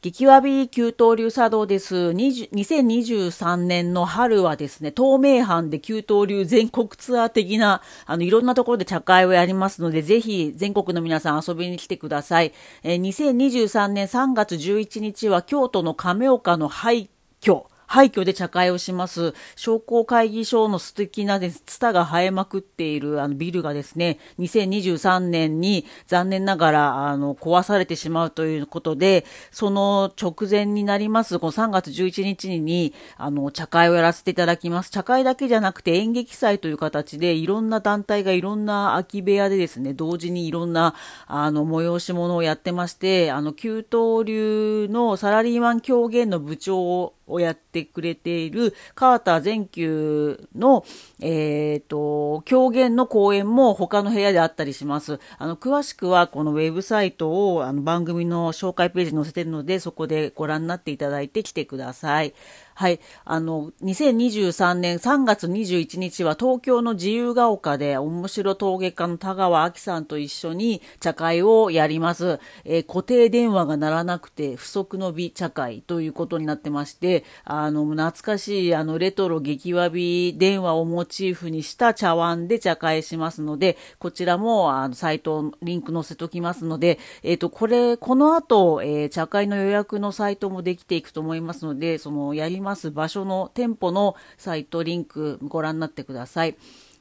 [0.00, 1.96] 激わび急騰流茶道です。
[1.96, 12.52] 2023年の春はですね、透明版で急騰流全国ツアー的な、あの、いろんなところで茶会をやりますので、ぜひ全国の皆さん遊びに来てください。
[12.84, 17.10] えー2023年3月11日は京都の亀岡の廃
[17.40, 17.64] 墟。
[17.88, 19.34] 廃墟で茶会をします。
[19.56, 34.90] 商工会議所の素敵なです、ツタが生えまくっているあのビルがですね、2023年に残念ながらあの壊されてしまうということで、その直前になります、この3月11日にあの茶会をやらせていただきます。
[34.90, 40.94] 茶会だけじゃなくて演劇祭という形でいろんな団体がいろんな空き部屋でですね、同時にいろんな
[41.26, 50.84] あの催し物をやってまして、あの、旧東流のサラリーマン狂言の部長ををやってくれているカーター全球の、
[51.20, 55.20] えっ、と、狂言の講演も他の部屋であったりします。
[55.38, 62.34] あの、詳しくはこのウェブサイトをあの番組の紹介ページに載せてるので、そこでご覧になっていただいて来てください。
[62.78, 63.00] はい。
[63.24, 72.38] あの、2023年3月21日は東京の自由が丘で面白陶芸家の田川明さんと一緒に茶会をやります。
[72.64, 96.56] えー固定電話が鳴らなくて不足の美茶会ということになってまして、あの、懐かしいあのレトロ激わび電話をモチーフにした茶碗で茶会しますので、こちらもあのサイトリンク載せときますので、えっ、と、これ、この後、えー茶会の予約のサイトもできていくと思いますので、そのやりますます場所の店舗のサイトリンクご覧になってください。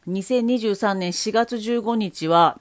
[0.07, 2.59] 2023年4月15日は、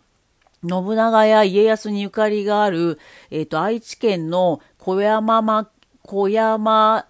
[0.68, 2.98] 信長や家康にゆかりがある、
[3.30, 5.70] えっ、と、愛知県の小山ま、
[6.02, 7.06] 小山、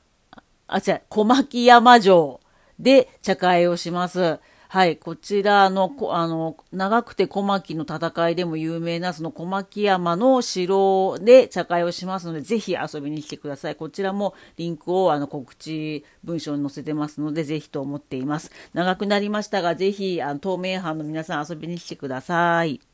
[0.66, 2.40] あ、違う、小牧山城
[2.78, 4.38] で茶会をします。
[4.68, 13.76] はい、こちらの、あの、長くて小牧の戦いでも有名な、その小牧山の城で茶会をしますので、ぜひ遊びに来てください。
[13.76, 18.50] こちらもリンクをあの告知文章に載せてますので、ぜひと思っています。
[18.74, 22.85] 長くなりましたが、ぜひ、あの、透明班の皆さん遊びに来てください。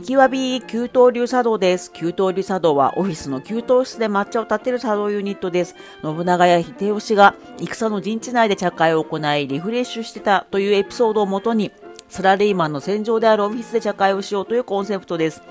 [0.00, 1.92] 激わび給湯流茶道です。
[1.92, 5.74] 給湯流茶道はオフィスの給湯室で抹茶を立てる茶道ユニットです。
[6.02, 11.72] 信長や秀吉が戦の陣地内で茶会を行いリフレッシュしてたというエピソードをもとに
[12.08, 15.42] サラリーマンの戦場であるオフィスで茶会をしようというコンセプトです。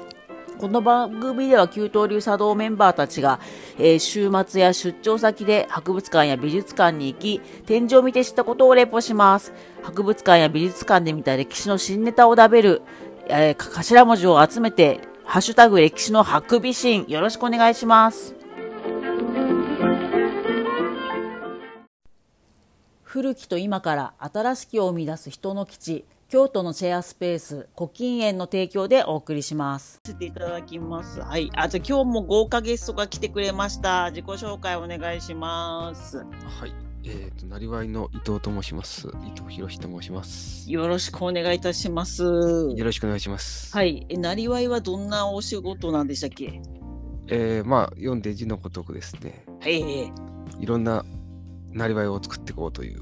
[0.58, 3.40] この番組では給湯流茶道メンバーたちが、
[3.78, 9.54] えー週末や出張先で博物館や美術館に行き、展示を見て知ったことをレポします。
[9.84, 12.82] 博物館や美術館で見た歴史の新ネタを食べる、
[13.30, 18.36] えーか頭文字を集めて、ハッシュタグ歴史のハクビシン、よろしくお願いします。
[23.04, 29.94] 古きと今から新しきを生み出す人の基地京都のシェアスペース古今園の提供でお送りします。
[30.06, 31.22] させていただきます。
[31.22, 31.50] はい。
[31.56, 34.10] あじゃあ今日も豪華ゲストが来てくれました。
[34.12, 36.18] 自己紹介お願いします。
[36.18, 36.24] は
[36.68, 36.87] い。
[37.10, 39.08] えっ、と、なりわいの伊藤と申します。
[39.26, 40.70] 伊藤博と申します。
[40.70, 43.74] よろしくお願いいたしますよろしくお願いします。
[43.74, 46.62] はいえなりわいはどんなお仕事なんでしたっけ？
[47.28, 50.12] えーまあ、読んで字のごとくですね、はいえ
[50.60, 51.06] いろんな
[51.72, 53.02] なりわいを作っていこうという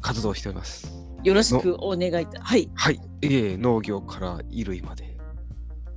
[0.00, 0.86] 活動をしております。
[1.22, 3.00] ーよろしくお願いいたはいはい。
[3.22, 5.18] えー農業から衣類まで、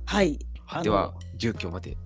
[0.04, 0.38] はい
[0.82, 1.96] では、住居まで、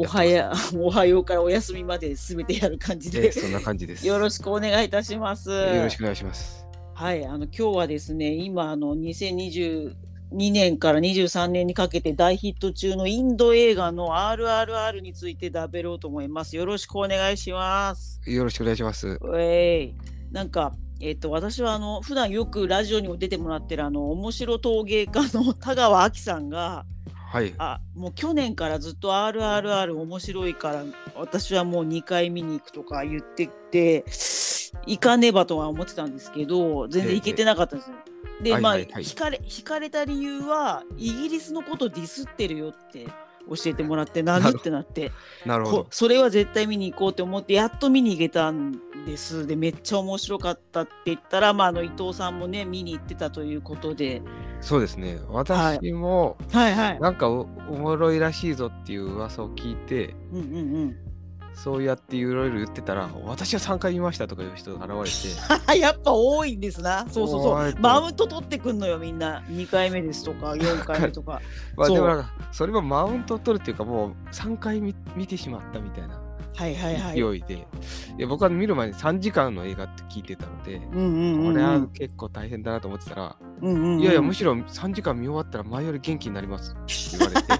[0.00, 4.06] おはや おはようからお休みまで全てやる感じでえーそんな感じです。
[4.06, 5.50] よろしくお願いいたします。
[5.50, 6.66] よろしくお願いします。
[6.94, 9.92] はい、あの今日はですね、今あの2022
[10.30, 16.56] 年から23年にかけて大ヒット中のインド映画の RRR について食べろうと思います。
[16.56, 18.20] よろしくお願いします。
[18.26, 19.08] よろしくお願いします。
[19.08, 19.94] ウェイ
[20.32, 20.74] なんか。
[21.02, 26.84] えっと、私はあの普段よくラジオにも出てもらってるあの面白陶芸家の田川亜希さんが
[27.30, 27.54] はい。
[27.58, 34.04] あもう去年からずっと RRR 面白いから私はもう2回見に行くとか言ってて
[34.84, 37.96] 行かねばとは思ってたんですけど全然行けてなかったんですよ。
[38.42, 43.06] で、まあ、はいはいはい惹かれ惹かれた理由はイギリスのことディスってるよって
[43.48, 45.12] 教えてもらって何ってなって
[45.46, 45.84] なるほど。
[45.84, 48.72] こそれは絶対見に行こうって思ってやっと見に行けたん
[49.06, 54.20] ですでめっちゃ面白かったって言ったら、まあ、あの伊藤さんもね見に行ってたということで
[54.60, 55.18] そうですね。
[55.28, 57.00] 私も、はいはい。
[57.00, 60.96] なんかおおもろいらしいぞっていう噂を聞いて、うんうんうん
[61.52, 65.12] そうやっていろいろ言ってたら、私は3回見ましたとかいう人が現
[65.68, 67.06] れて、 やっぱ多いんですな。
[67.10, 67.74] そうそうそう。
[67.80, 69.42] マウント取ってくんのよ、みんな。
[69.48, 71.42] 2回目ですとか、 4回目とか。
[71.76, 76.19] まあでもそれはマウントを取るっていうかもう3回見見てしまったみたいな
[76.54, 77.16] はいはいはい。
[77.16, 77.66] 勢いで、
[78.18, 81.52] で僕は見る前に3時間の映画って聞いてたので、うんうんうんうん。
[81.52, 87.52] これは結構大変だなと思ってたら、うんうんうんいやいや、むしろ3時間見終わったら前より元気になりますって言われて、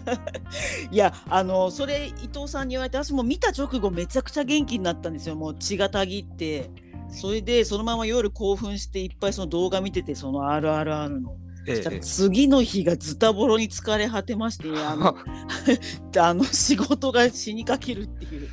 [0.90, 6.70] いやあのそれ伊藤さんに言われて私も見た直後めちゃくちゃ元気になったんですよもう血がたぎって
[7.08, 11.36] それでそのまま夜興奮していっぱいその動画見ててその RRR の。
[11.72, 12.00] ええ。
[12.00, 15.16] 次の日がズタボロに疲れ果てまして あの
[16.18, 18.48] あの仕事が死にかけるっていう。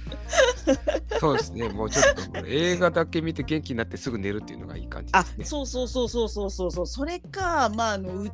[1.20, 5.46] そうですね、もうちょっと映画だけ見て元気になってすぐ寝るっていうのがいい感じであすね。
[5.46, 6.88] そうそうそうそうそうそうそう。
[6.88, 8.32] それかまああのう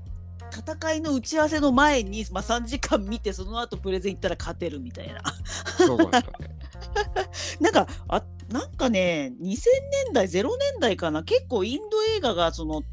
[0.54, 5.22] 戦いの打ち合わせの前に、まあ、3時間見てその後プレゼン行ったら勝てるみたいな。
[5.78, 6.56] そうなんですよね。
[7.60, 11.24] なんかあなんかね2000年代0年代かな。
[11.24, 12.84] 結構インド映画がその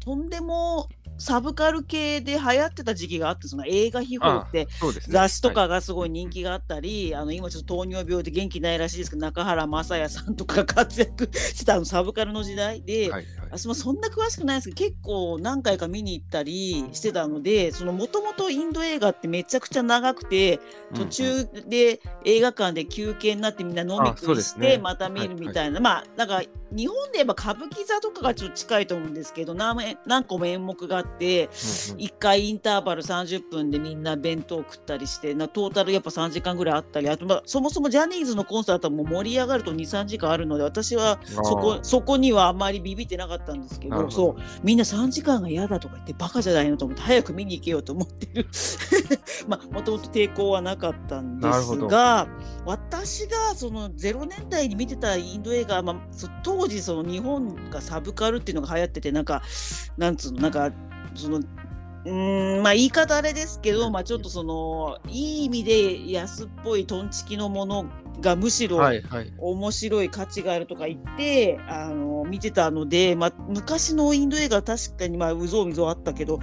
[0.00, 4.68] とんでもサブカル系で流行ってた時期があってその映画秘宝って。
[5.08, 13.26] 雑誌とかはいがすごい人気があったり、あの今ちょっと糖尿病で元気ないらしいですけど中原雅也さんとかが活躍してたあのサブカルの時代で、はいはい。
[13.50, 20.60] 私もそんな詳しくないですけど結構何回か見に行ったりしてたのでもともとインド映画ってめちゃくちゃ長くて
[20.94, 32.00] 途中で映画館で休憩になってみんな飲み食いしてまた見るみたいな、まあなんか日本で言えば歌舞伎座とかがちょっと近いと思うんですけど何何個も演目があってうんうん。
[32.00, 44.10] 1回インターバル30分でみんな弁当食ったりしてなトータルやっぱ3時間ぐらいあったりあと、まあ、そもそもジャニーズのコンサートはもう盛り上がると23時間あるので私はそこそこにはあんまりビビってなかったんですけどど。
[44.10, 44.42] そう。
[44.62, 48.46] みんな3時間が嫌だとか言ってバカじゃないのと思って早く見に行けようと思ってる。
[49.46, 52.28] まあもともと抵抗はなかったんですが
[52.64, 56.28] 私がその0年代に見てたインド映画、まあ、そ
[56.58, 59.42] 当時その日本がサブカルっていうのが流行っててなんか
[59.96, 60.72] なんつうのなんか
[61.14, 67.86] そのうーんまあ言い方あれですけど、まあ、ちょっとそのいい意味で安っぽいトンチキのもの
[68.20, 69.32] がむしろはいはい。
[69.38, 76.40] 面白い価値があるとか言ってあの見てたので、まあ、昔のインド映画は確かにまあうぞうみぞうあったけど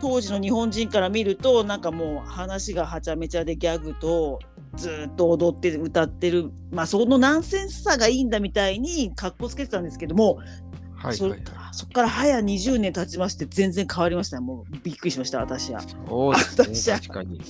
[0.00, 4.38] 当時の日本人から見るとなんかもう話がはちゃめちゃでギャグと
[4.76, 10.40] ずっと踊って歌ってる、まあ、そのナンセンスさがいいんだみたいにかっこつけてたんですけども、
[11.00, 11.40] そはいはいはい。
[11.72, 15.80] そこから早20年経ちまして全然変わりましたねもうびっくりしました私は。
[15.80, 17.40] そうですね、私は確かに。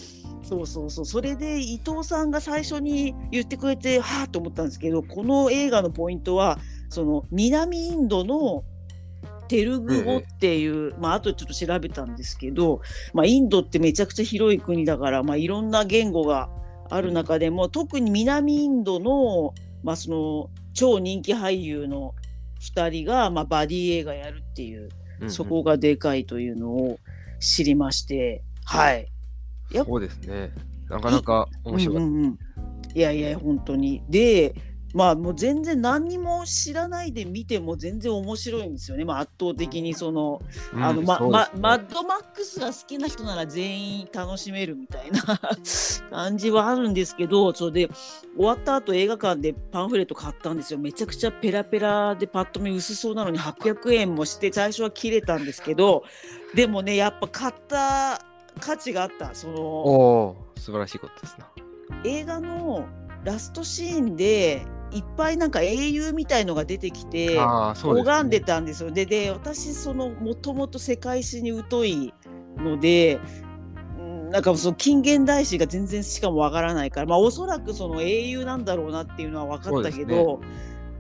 [0.43, 6.59] そうそうそうそれで伊藤さんが最初に言ってくれてはあと思ったんですけどこの映画のポイントは
[6.89, 8.65] その南インドの
[9.47, 12.81] テルグ語っていう、まああとちょっと調べたんですけど、
[13.13, 16.49] まあ、インドってめちゃくちゃ広い国だから、まあ、いろんな言語が
[16.91, 22.15] ある中でも特に南インドの,、まあその超人気俳優の
[22.61, 24.83] 2人が、まあ、バディ映画やるっていう
[25.21, 26.99] うんうんそこがでかいというのを
[27.41, 29.07] 知りまして、はい。
[29.71, 30.51] そうですね。
[30.89, 31.97] なかなか面白い。
[31.97, 32.39] うんうんうん、
[32.95, 34.55] いやいや本当にで
[34.95, 40.43] まあもう全然何にも知らないで見ても全然面白いんですよね、まあ、圧倒的にその,、
[40.75, 45.23] うんあのまねまマッドマックスが好きな人なら全員楽しめるみたいな
[46.11, 47.95] 感じはあるんですけどそれで
[48.37, 56.05] 終わった後映画館でパンフレット買ったんですよめちゃくちゃペラペラでパッと見薄そうなのに800円もして最初は切れたんですけど
[56.55, 58.25] でもねやっぱ買った
[58.59, 60.37] 価値があったその。
[60.57, 61.47] 素晴らしいことですな。
[62.05, 62.87] 映画の
[63.25, 67.39] ラストシーンでいっぱいなんか英雄みたいのが出てきてね。
[67.39, 68.91] 拝んでたんですよ。
[68.91, 72.13] でで私そのもともと世界史に疎い
[72.59, 73.21] ので。
[73.99, 80.41] うんなんかその近現代史が全然しかもわからないからまあおそらくその英雄なんだろうなっていうのは分かったけど、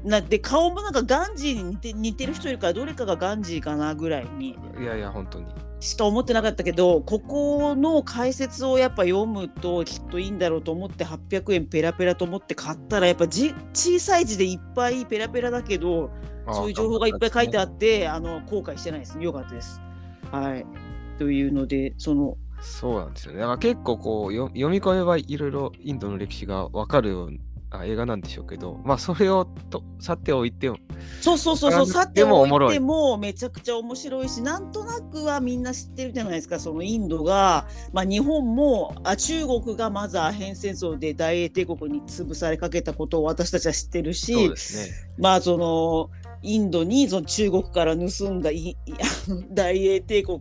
[0.04, 5.46] なで顔もなんかガンジーに似て似てる人いるからどれかがガンジーかなぐらいにいやいや、本当に。
[5.80, 16.10] しか思ってなかったけどここの解説をやっぱ読むときっといいんだろうと思って800円ペラペラと思って買ったらやっぱじ小さい字でいっぱいペラペラだけど
[16.52, 19.80] そういう情報がいっぱい書いてあっってあの後悔してないですよかったです。
[20.30, 20.66] はい
[21.18, 23.40] というのでそのそうなんですよね。
[23.40, 27.30] だから結構こうよ読み込めばいろいろインドの歴史がわかるよう
[27.78, 30.76] な映画なんでしょうけど、まあそれをと去っておいても、
[31.20, 44.94] そうそうそうそうあさておおもろいいてもめちゃくちゃ面白いしなんとなくはみんな知ってるじゃないですかそのインドが、まあ、日本もあ中国がまずアヘン戦争で大英帝国に潰されかけたことを私たちは知ってるしそうですね。
[45.18, 46.10] まあその
[46.42, 48.50] インドにその中国から盗んだ
[49.52, 50.40] 大英帝国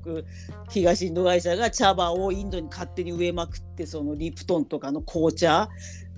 [0.69, 5.69] 東インド会社が茶葉をインドに勝手に植えまくってそのリプトンとかの紅茶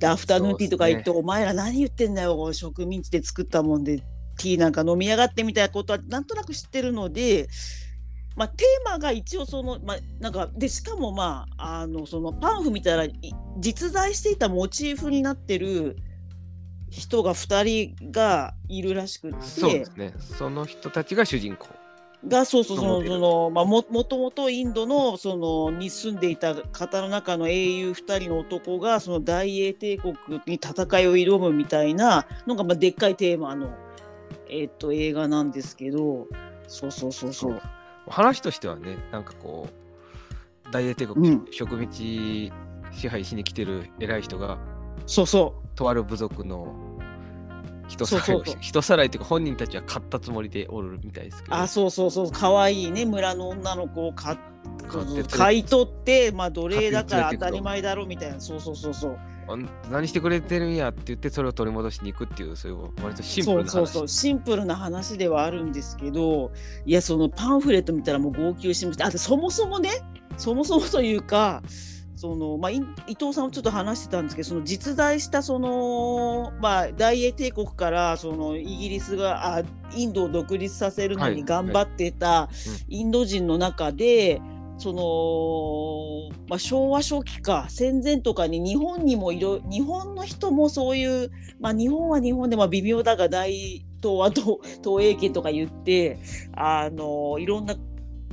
[0.02, 7.48] でアフタヌーンティーとか言って、そうお前ら何言ってんだよ植民地で作ったもんでティーなんか飲みやがってみたいなことはなんとなく知ってるので
[8.36, 13.14] まあ、テーマが一応その、まあ、なんかでしかもまああのそのパンフ見たらい
[13.60, 15.98] 実在していたモチーフになってる
[16.90, 20.14] 人が2人がいるらしくってそうですね。
[20.18, 21.68] その人たちが主人公。
[22.28, 33.74] がそうそうそのその、まあ、ももともとインドのそのに住んでいた方の中の英雄2人の男がその大英帝国に戦いを挑むみたいなのが、まあ、でっかいテーマの、
[34.50, 36.28] えっと映画なんですけど
[36.72, 37.62] そうそうそうそう。
[38.08, 39.68] 話としてはね、なんかこ
[40.68, 41.46] う、大英帝う国ん。
[41.52, 42.52] 植民地
[42.92, 44.58] 支配しに来てる偉い人が、
[45.06, 46.74] そうそとある部族の
[47.92, 48.58] 人さらいをそうそうそう。
[48.62, 51.56] 人さらいっていうか本人たちは買ったつもりでおるみたいですけど。
[51.56, 52.32] うあそうそうそう。
[52.32, 54.42] 可愛いね村の女の子を買って
[55.30, 58.40] 買い取って、まあ、奴隷だから当たり前だろみたいな。
[58.40, 59.20] そうそうそうそう。
[59.90, 63.72] 何してくれてるんやって言ってそれを取り戻しに行くっていうそういう割とシンプルな話。
[63.72, 64.08] そうそうそう。
[64.08, 66.52] シンプルな話ではあるんですけど
[66.86, 69.08] いやそのパンフレット見たらもう号泣しました。
[69.08, 69.90] あでそもそもね
[70.38, 71.62] そもそもというか
[72.22, 72.76] その、まあ、い
[73.08, 79.64] 伊藤さんもちょっと話してたんですけどその実在したその、まあ、大英帝国からそのイギリスがあ
[79.96, 82.48] インドを独立させるのにはい頑張ってた
[82.88, 84.40] インド人の中で、
[84.78, 96.20] その、まあ、昭和初期か戦前とかに日本にもいろ日本の人もそういう、まあ、日本は日本でまあ微妙だが大東亜と東映圏とか言って
[96.54, 97.76] あのいろんな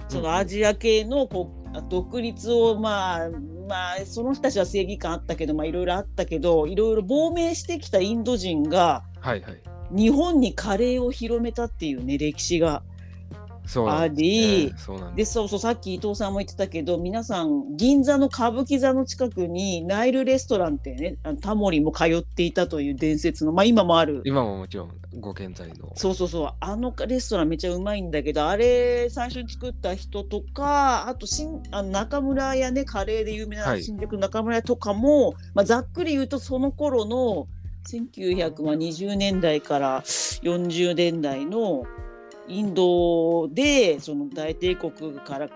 [0.08, 3.30] そのアジア系のこう独立をまあ
[3.68, 9.60] まあその人たちは正義感あったけどまあいろいろあったけどいろいろ亡命してきたインド人がはいはい。
[9.90, 12.82] 日本にカレーを広めたっていうね歴史が。
[13.68, 14.74] そうなんで。
[15.24, 24.22] そうそうさっき伊藤さんも言ってたけど皆さん銀座の歌舞伎座の近くにナイルレストランってねタモリも通っていたという伝説のまあ今もある。
[24.24, 25.92] 今ももちろんご健在の。
[25.94, 26.52] そうそうそう。
[26.58, 33.82] あのレストランめちゃうまいんだけどあれ最初に作った人とかあと新あの中村屋ねカレーで有名はない。
[33.82, 37.46] 新宿中村屋とかも、まあ、ざっくり言うとその頃の
[37.88, 41.84] 1920年代から40年代の
[42.48, 45.48] インドでその大帝国から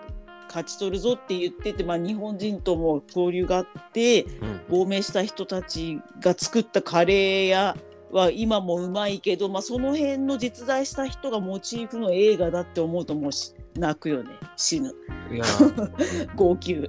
[0.48, 4.60] 勝ち取るぞって言ってて、まあ、日本人とも交流があってうん。
[4.68, 7.76] 亡命した人たちが作ったカレー屋
[8.10, 14.30] は今もうまいけど、まあ、その辺の実在した人がモチーフの映画だって思うともうし泣くよね。
[14.56, 14.94] 死ぬ。
[15.32, 15.44] いや
[16.36, 16.86] 号泣。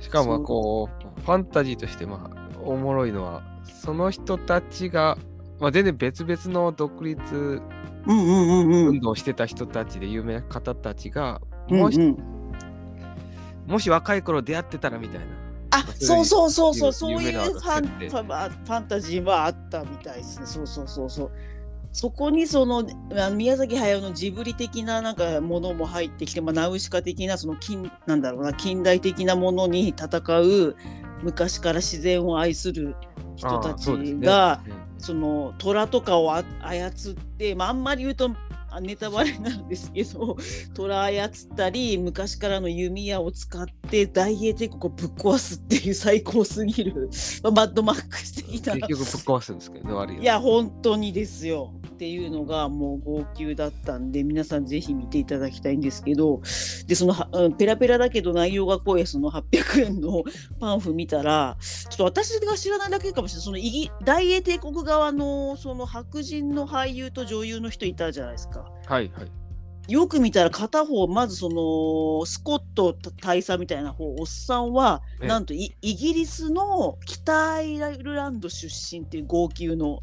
[0.00, 1.04] しかもこう。
[1.22, 5.16] ファンタジーとしてまあおもろいのはその人たちが、
[5.64, 7.18] まあ、全然別々の独立
[8.06, 8.88] うんうんうんうん。
[8.88, 11.40] 運動をしてた人たちで有名な方たちが、
[11.70, 12.18] うんもしうん。
[13.66, 15.26] もし若い頃出会ってたらみたいな。
[15.70, 20.46] あそうそうそうそう有そういうファンファンタジーはあったみたいですね。
[20.46, 21.30] そうそうそうそう。
[21.92, 22.84] そこにその
[23.32, 30.06] 宮崎駿のジブリ的ななんかものも入ってきて、まあ、ナウシカ的なその近なんだろうな近代的なものに戦
[30.40, 30.76] う
[31.22, 32.96] 昔から自然を愛する
[33.36, 33.86] 人たち
[34.20, 36.42] がうんその虎とかを操
[36.88, 38.30] って、まあ、あんまり言うと
[38.80, 40.36] ネタバレなんですけど
[40.74, 47.10] 虎操ったり昔からの弓矢を使って大英帝国をぶっ壊すっていう最高すぎる、
[47.42, 48.74] まあ、マッドマックス的な。
[48.74, 51.72] 結局ぶっ壊すんですけどいや本当にですよ。
[51.94, 56.42] っていうのがもう号泣だったんで皆さんぜひ見ていただきたいんですけど
[56.88, 60.24] でそのはうんペラペラだけど内容が濃いその800円の
[60.58, 63.44] パンフ見たらちょっと私が知らないだけかもしれない。
[63.44, 68.63] その大英帝国側のその白人の俳優と女優の人いたじゃないですか。
[68.86, 69.30] はいはい。
[69.92, 75.28] よく見たら片方まずそのスコット大佐みたいな方おっさんはええ。
[75.28, 80.00] なんとイイギリスの北アイルランド出身っていう号泣の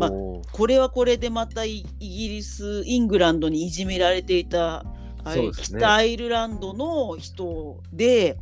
[0.00, 0.10] まあ
[0.52, 4.84] これはこれでまたイイギリスイングランドにいじめられていた、
[5.24, 5.78] あれそうですね。
[5.80, 8.38] 北アイルランドの人で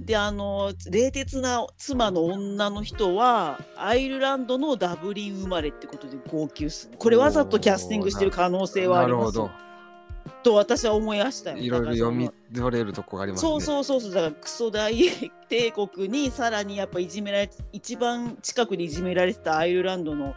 [0.00, 9.66] であの冷徹な妻の女の人はアイルランドのダブリン生まれってことで号泣するこれわざとキャスティングしてる可能性はありますなるほど。
[10.42, 11.58] と私は思いましたよ。
[11.58, 13.48] いろいろ読み取れるとこがありますね。
[13.50, 15.10] そうそうそうそうだからクソ大英
[15.48, 20.34] 帝国にさらにやっぱいじめられ一番近くにいじめられてたアイルランドの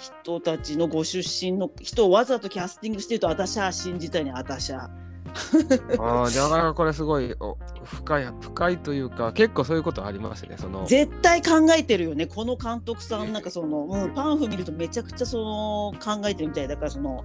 [0.00, 4.90] 人たちのご出身の人をわざとキャスティングしてると私は信じたいね私は。
[5.98, 10.56] ああ、だからこれすごいお深い、深いというか、結構そういうことありますね。
[10.58, 17.22] その絶対考えてるよねこの監督さんなんかその、うん、パンフ見るとめちゃくちゃその考えてるみたいだからその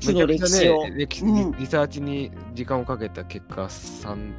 [0.00, 0.84] 負の歴史を。
[0.84, 4.34] ね歴史うんリサーチに時間をかけた結果、三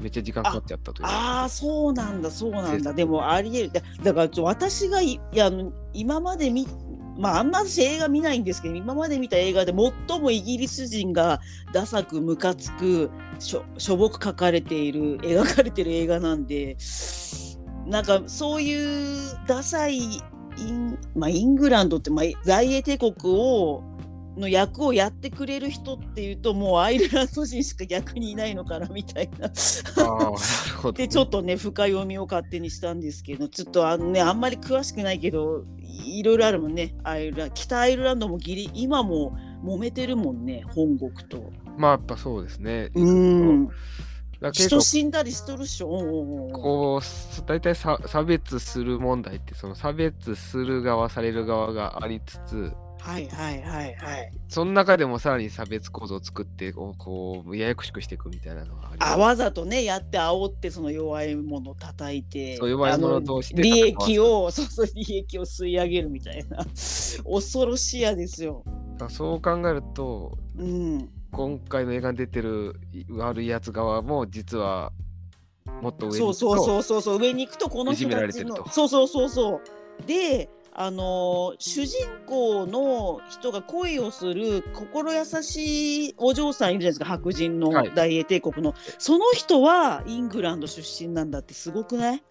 [0.00, 1.06] めっちゃ時間かかっちゃったという。
[1.06, 6.66] ああそうなんだそうなんだでもありえるだだから私がいいやあの今まで見
[7.18, 9.72] まああんま私映画見ないんですけど今まで見た映画で
[10.08, 11.40] 最もイギリス人が
[11.72, 16.76] ダサくムカつくしょしょぼく描かれている描かれてる映画なんで
[17.86, 19.98] なんかそういうダサい
[20.58, 23.82] イン,、まあ、イングランドって、まあ、大英帝国を
[24.36, 29.50] の役をやってくれる人っていうともうアイルランド人しか逆にいないのかなみたいな。
[30.92, 35.64] でちょっとね深読みを勝手にしたんですけどちょっとあのねあんまり詳しくないけど
[36.04, 41.52] いろいろあるもんねアイルラ北アイルランドもギリ今も揉めてるもんね本国と。
[41.76, 42.90] まあやっぱそうですね。
[42.94, 43.68] うん
[44.52, 45.88] 人死んだりしとるっしょ。
[46.52, 52.72] こう大体さ差別する問題ってその差別する側される側がありつつ
[53.06, 54.32] はいはいはいはい。
[54.48, 66.64] その中でもさらに差別構造を作ってこうこうややこしくしていくみたいなのがあわざとねやって煽ってその弱い者を叩いてそう弱い者同士であの利益をそうそう利益を吸い上げるみたいな。
[67.24, 68.64] 恐ろしやですよ。
[69.08, 74.90] そう考えるとうん、今回の映画に出てる悪いやつ側も実は
[75.82, 77.20] もっと上にそうそううそうそうそう。
[77.20, 80.06] 上に行くとこの人たちのそうそうそうそう。
[80.06, 80.48] で
[80.78, 87.92] あのー主人公の人が恋をする心優しいお嬢さんいるじゃないですか白人のはい。
[87.94, 92.22] 大英帝国の、その人はイングランド出身なんだってすごくない？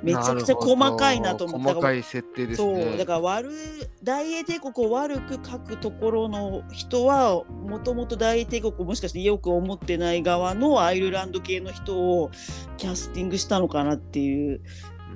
[0.00, 1.68] めちゃくちゃ細かいなと思った。
[1.70, 2.84] 細かい設定ですね。
[2.84, 2.98] そう。
[2.98, 3.56] だから悪い
[4.02, 12.30] 大英帝国を悪く書くところの人はもともと大英帝国をもしかしてよく思ってない側のアイルランド系の人を
[12.76, 14.60] キャスティングしたのかなっていう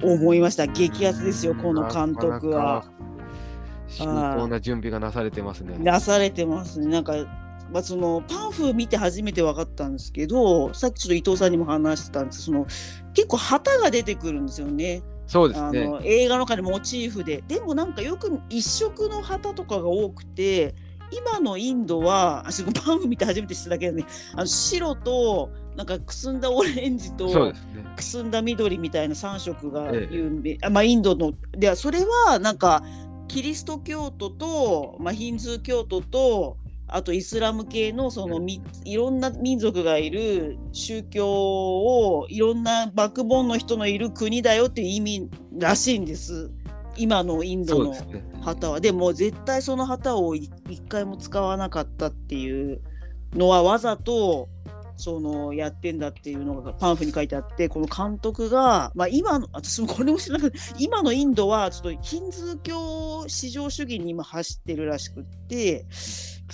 [0.03, 0.67] 思いました。
[0.67, 2.85] 激アツですよこの監督は。
[3.99, 5.77] なかなな準備がなされてますね。
[5.79, 6.87] 出されてますね。
[6.87, 7.15] なんか、
[7.71, 12.67] まあ、そのパンフ見て初めて分かったんですけどさっきちょっと伊藤さんにも話してたんですけどその
[13.13, 15.03] 結構旗が出てくるんですよね。
[15.05, 15.89] あそうですね。
[15.89, 17.43] の映画の中でモチーフで。
[17.49, 20.75] でもなんかよく一色の旗とかが多くて
[21.11, 24.05] 今のインドはあそこパンフ見て初めて知っただけどね。
[24.35, 27.53] あの白となんかくすんだオレンジと
[27.97, 31.33] くすんだ緑みたいな3色が有名、あまあ、インドの。
[31.53, 32.83] ではそれはなんか
[33.29, 36.57] キリスト教徒と、まあ、ヒンズー教徒と
[36.89, 46.51] あとイスラム系のそのみいろんな民族がいる宗教をいろんなバックボーンの人のいる国だよっていう意味らしいんです
[46.97, 47.95] 今のインドの
[48.43, 48.81] 旗は。
[48.81, 52.81] でも絶対その旗をい一回も使わなかったっていう
[53.35, 54.49] のはわざと
[54.97, 65.87] そのやってんだっていうのがパンフに書いてあってこの監督が、まあ、今の私もこれも知らなくて今のインドはちょっとヒンズー教至上主義に今走ってるらしくって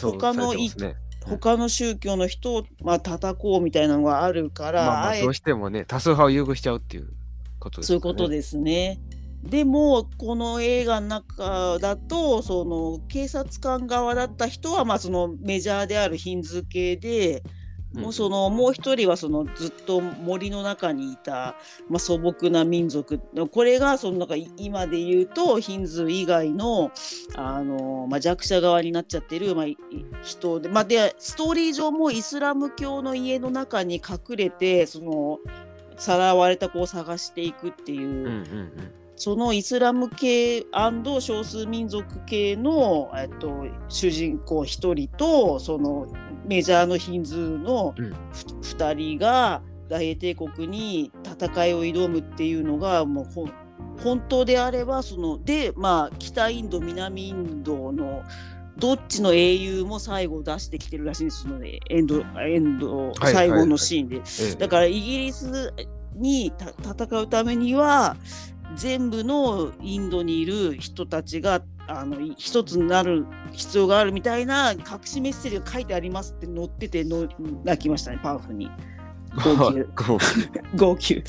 [0.01, 7.13] 他のね他の宗教の人を、まあ叩こうみたいなのがあるから、まあまあどうしてもね多数派を優遇しちゃうっていう
[7.61, 8.99] ことですそういうことでですね。
[9.43, 17.43] でもこの映画の中だとその警察官側だった人はまあそのメジャーであるヒンズー系で、
[17.95, 21.57] もうそのもう一人はそのずっと森の中にいた、
[21.89, 26.91] まあ、素朴な民族これがそのなんか今で言うとヒンズー以外の
[27.37, 29.77] あの、まあ、弱者側になっちゃってる、まあ、い
[30.23, 35.39] 人で,、まあ、でストーリー上もイスラム教の家の中に隠れてその
[35.99, 38.09] さらわれた子を探していくっていう。
[38.09, 40.67] うんうんうんそのイスラム系
[41.21, 46.13] 少数民族系の、えっと、主人公一人とその
[46.45, 48.11] メジャーのヒンズーのうん。
[48.11, 48.15] ふ
[48.75, 58.25] 2人が大英帝国に戦いを挑むっていうのがもう本当であればそのでまあ北インド南インドの
[58.77, 64.17] どっちの英雄も最後出してきてるらしいんですそのねエンドエンド最後のシーンで。
[64.17, 64.21] え
[64.55, 64.55] え。
[64.57, 65.73] だからイギリス
[66.17, 66.71] にた
[67.05, 68.17] 戦うためには
[68.77, 77.29] 全部のインドにいる人たちがあの一つになる必要があるみたいな隠しメッセージが書いてありますって載ってての
[77.65, 78.71] 泣きましたねパンフに。
[80.77, 81.23] 号泣。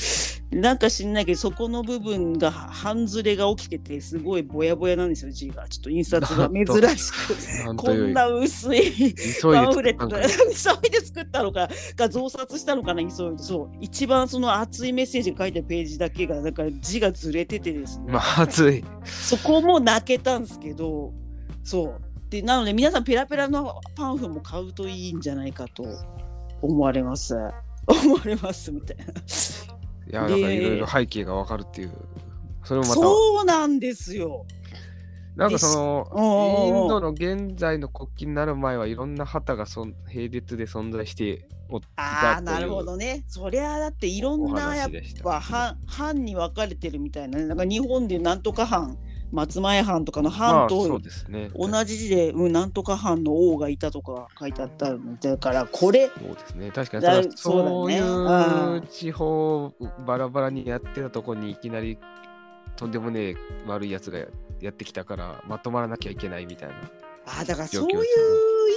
[0.52, 5.68] なんか知んないけどそこの部分が半ずれが起きててすごいぼやぼやなんですよ字が。
[5.68, 6.50] ちょっと印刷が。
[6.50, 6.66] 珍
[6.98, 13.44] しくこんな薄いパンフレット急いで作ったのかか増刷したのかな急いで。
[13.44, 18.12] そう一番その熱いメッセージが書いてあるページだけがなんか字がずれててですね。
[18.12, 18.84] まあ熱い。
[19.06, 21.14] そこも泣けたんですけど
[21.64, 22.02] そう。
[22.30, 25.84] でなので皆さんペラペラのパンフも買うといいんじゃないかと
[26.62, 27.36] 思われます
[27.88, 29.04] 思われますみたいな。
[29.04, 29.08] い
[30.10, 31.92] やだからいろいろ背景がわかるっていう。
[32.64, 34.46] それもまたそうなんですよ。
[35.36, 43.24] なんかそのインドの現在の国旗になる前はいろんな旗がそん並列で存在しておったああなるほどね。
[43.28, 44.90] そりゃだっていろおんなやっ
[45.24, 47.46] ぱ藩藩に分かれてるみたいなね。
[47.46, 48.98] なんか日本でなんとか藩
[49.34, 51.50] 松前藩とかのま藩とうですね。
[51.56, 56.72] 同じ字で、うん、なんとか藩の王がいたとか書いてあったのだからこれそうですね。
[56.72, 59.74] 確かに、だそうだそういねうう地方
[60.06, 61.98] バラバラにやってたとこにいきなり
[62.76, 63.36] とんでもねえ
[63.68, 64.20] 悪いやつが
[64.62, 66.76] やってきたからまとまらなきゃいけないみたいな。
[67.26, 68.04] あだからそういう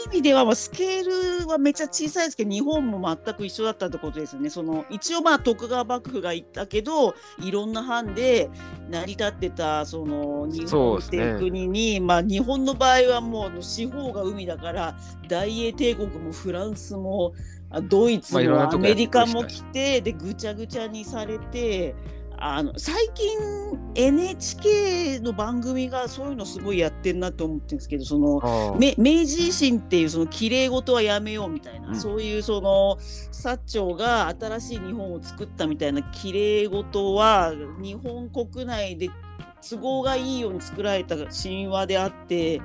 [0.07, 1.13] 意味では、まあ、スケール
[1.49, 4.51] はめっちゃ小さいですけど日本も全く一緒だったってことですよね。
[4.51, 8.51] その一応まあ徳川幕府がいたけどいろんな藩で
[8.91, 14.97] 成り立ってたその日本っていう国に、まあ、日本の場合はもう四方が海だから
[15.29, 17.33] 大英帝国もフランスも
[17.71, 21.95] あドイツもアメリカも来てでぐちゃぐちゃにされて。
[22.39, 23.39] あの最近
[23.95, 31.97] NHK の番組がそういうのすごいやってんなと思ってるんですけどその明治維新っていうその綺麗事はやめようみたいな、うん。
[31.97, 32.99] そういうその
[33.33, 39.11] 薩長が新しい日本を作ったみたいな綺麗事は日本国内で
[39.69, 42.61] 都合がいいように作られた神話であって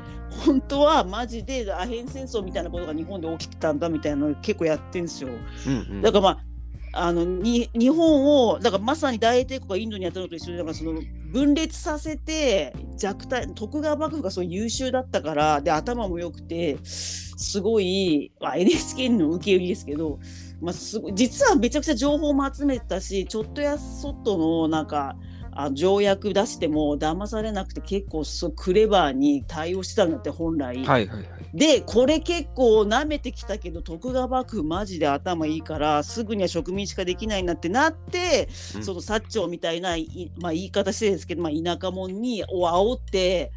[0.46, 5.30] 本当はマジでアヘン戦争みたいなことが日本で起きてたんだみたいなの結構やってんですよ。
[5.30, 6.02] うんうん。
[6.02, 6.51] だからまあ
[6.94, 11.02] あのに日本をだからまさに大英帝国がインドにやったのと一緒でだからその
[11.32, 20.20] 分裂させて弱体徳川幕府がそう優秀だったからで頭も良くてすごい、まあ、NHK の受け売りですけど、
[20.62, 25.16] まあ、すご実はめちゃくちゃ情報も集めてたしちょっとやそっとのなんか
[25.54, 30.78] あ条約出しても騙されなくて結構そうクレバーに対応してたんだって本来。
[30.78, 31.26] はいはいはい。
[31.54, 43.52] でこれ結構舐めてきたけど徳川幕府マジで頭いいからすぐには植民しかできないなってなって、うんその薩長みたいない、まあ、言い方してですけど、まあ、田舎者にを煽って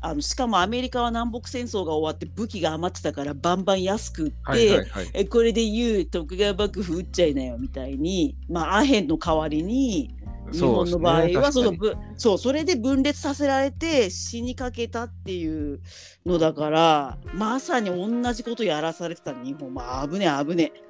[0.00, 5.10] あのしかもアメリカは南北戦争が終わって武器が余ってたからバンバン安く売って、はいはいはい。
[5.14, 10.15] えこれで言う徳川幕府撃っちゃいなよみたいに、まあ、アヘンの代わりに
[10.52, 15.80] 日本の場合はそのぶそうそれで分裂させられて死にかけたっていう
[16.24, 19.72] のだからまさに同じことやらされてた日本。
[19.72, 20.86] まあ危ねえ危ねえ。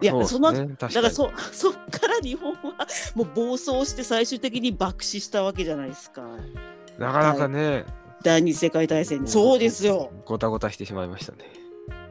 [0.00, 6.22] いやそ,、のだからそ そっから日本はもう暴走して最終的に爆死したわけじゃないですか。
[6.98, 7.84] なかなかね、
[8.22, 10.10] 第二次世界大戦にそうですよ。
[10.24, 11.57] ごたごたしてしまいましたね。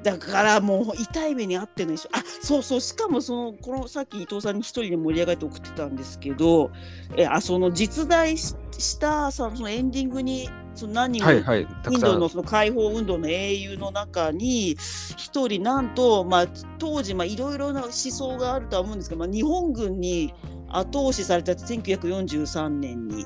[0.03, 6.71] だからもう痛い目に遭ってるのでしょあそうそうしかもそのこのさっき伊藤さんに一人で盛り上がって送ってたんですけど
[7.15, 11.65] えあその実在ししたさそのエンディングにその何人もはいはい。
[11.83, 11.99] たイン。
[11.99, 14.77] ドのその解放運動の英雄の中に
[15.17, 20.33] 一人なんと、まあ、当時まあいろいろな思想があるとは思うんですけど、まあ、日本軍に
[20.69, 23.25] 後押しされた1943年に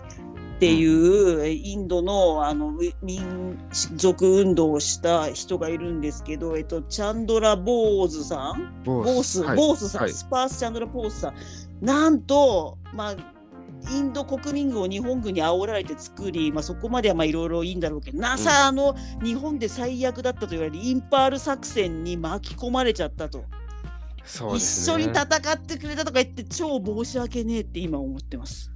[0.62, 2.72] っていうインドのあの
[3.02, 3.58] 民
[3.96, 8.84] 族運動をした人がいるんですけど、えっと、チャンドラ・ボーズさん？
[8.84, 9.58] ボボース、はい。
[9.58, 10.12] ボースさん、はい。
[10.12, 11.36] スパース・チャンドラ・ボースさん、
[11.84, 13.16] なんと、まあ、
[13.92, 23.46] インド国民軍を日本軍に煽られて作り、まあ、そこまではまあいろいろいいんだろうけど、NASA の日本で最悪だったと言われるインパール作戦に巻き込まれちゃったと、
[24.24, 24.92] そうで一。
[24.92, 28.71] 緒に戦ってくれたとか言って、超申し訳ねえって今思ってます。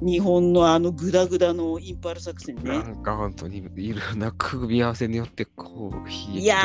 [0.00, 2.62] 日本のあのグダグダのインパール作戦ね。
[2.70, 6.60] なんか本当にいろんな組み合わせによってこういやか。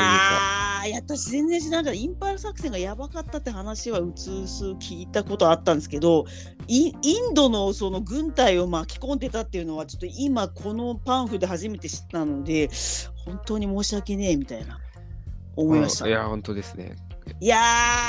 [0.86, 2.00] ー、私全然知らなかった。
[2.00, 6.26] インパール作戦がやばかったって話はうつうす聞いたことあったんですけど、
[6.68, 12.68] イインドのその軍隊を巻き込んでたっていうのはちょっと今このパンフで初めて知ったので、
[13.26, 14.78] 本当に申し訳ねえみたいな
[15.56, 16.08] 思いました。
[16.08, 16.96] いや本当ですね。
[17.40, 17.58] いや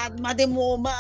[0.10, 0.94] ー、まあでもまあ、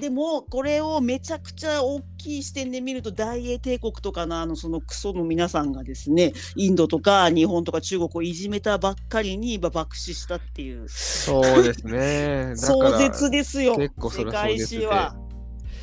[0.00, 10.88] でもこれをめちゃくちゃ大きい視点で見ると大英帝国とかのあのそのクソの皆さんがですねインドとか日本とか中国をいじめたばっかりにまあ爆死したっていう。
[10.88, 12.50] そうですね。
[12.54, 15.16] だ壮絶ですよ結構それ世界史は。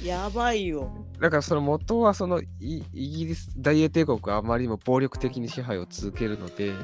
[0.03, 0.91] やばいよ。
[1.19, 6.77] だからその元はそのイイギリス大英帝国があまりにも暴力的に支配を続けるので、はい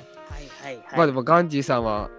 [0.62, 0.86] はいはい。
[0.96, 2.10] まあでもガンジーさんは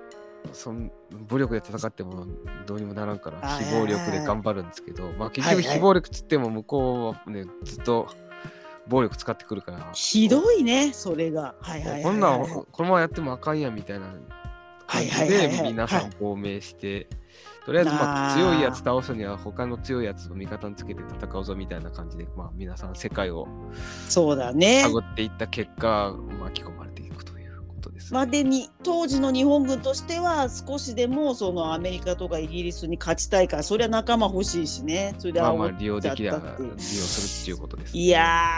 [0.53, 0.91] その
[1.29, 2.27] 武力で戦っても
[2.67, 5.65] どうにもならんからはい非暴力で頑張るんですけど、まあ結はいはい。
[5.65, 8.09] 局非暴力っつっても向こうはねずっと
[8.89, 9.91] 暴力使ってくるから。
[9.93, 11.55] ひどいねそれが。
[11.61, 14.07] はいはいはいはいこんなんこのままやってもあかんやみたいな。
[14.07, 14.13] は
[14.89, 15.47] 感じいはいはい。
[15.49, 17.09] はいで皆さん亡命して、
[17.67, 23.47] とりあえずまあ強いやつ倒すには他の強いやつを味方につけて戦うぞみたいな感じで、まあ、皆さん世界を
[24.09, 24.83] そうだね。
[24.85, 26.88] 探っていった結果巻き込まれ
[28.11, 35.15] までに当時の日本軍としては少しでもそのアメリカとかイギリスに勝ちたいからそりゃ仲間欲しいしね。
[35.19, 38.51] それでまあまあ利用できりゃちゃったっていう利用するっていうことです、いや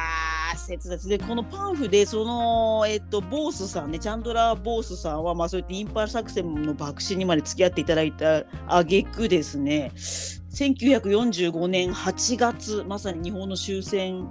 [0.54, 9.92] ー切絶でこのパンフでそのえっとボースさんねチャンドラー・ボースさんはまあそうやってインパール作戦の爆死にまで付き合っていただいた挙句ですね。
[9.94, 14.28] 1945年8月まさに日本の終戦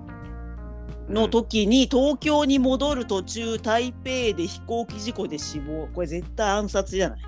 [1.10, 4.04] の時に東京に戻る途中台北
[4.38, 5.88] で飛行機事故で死亡。
[5.93, 7.19] これ絶対暗殺じゃない？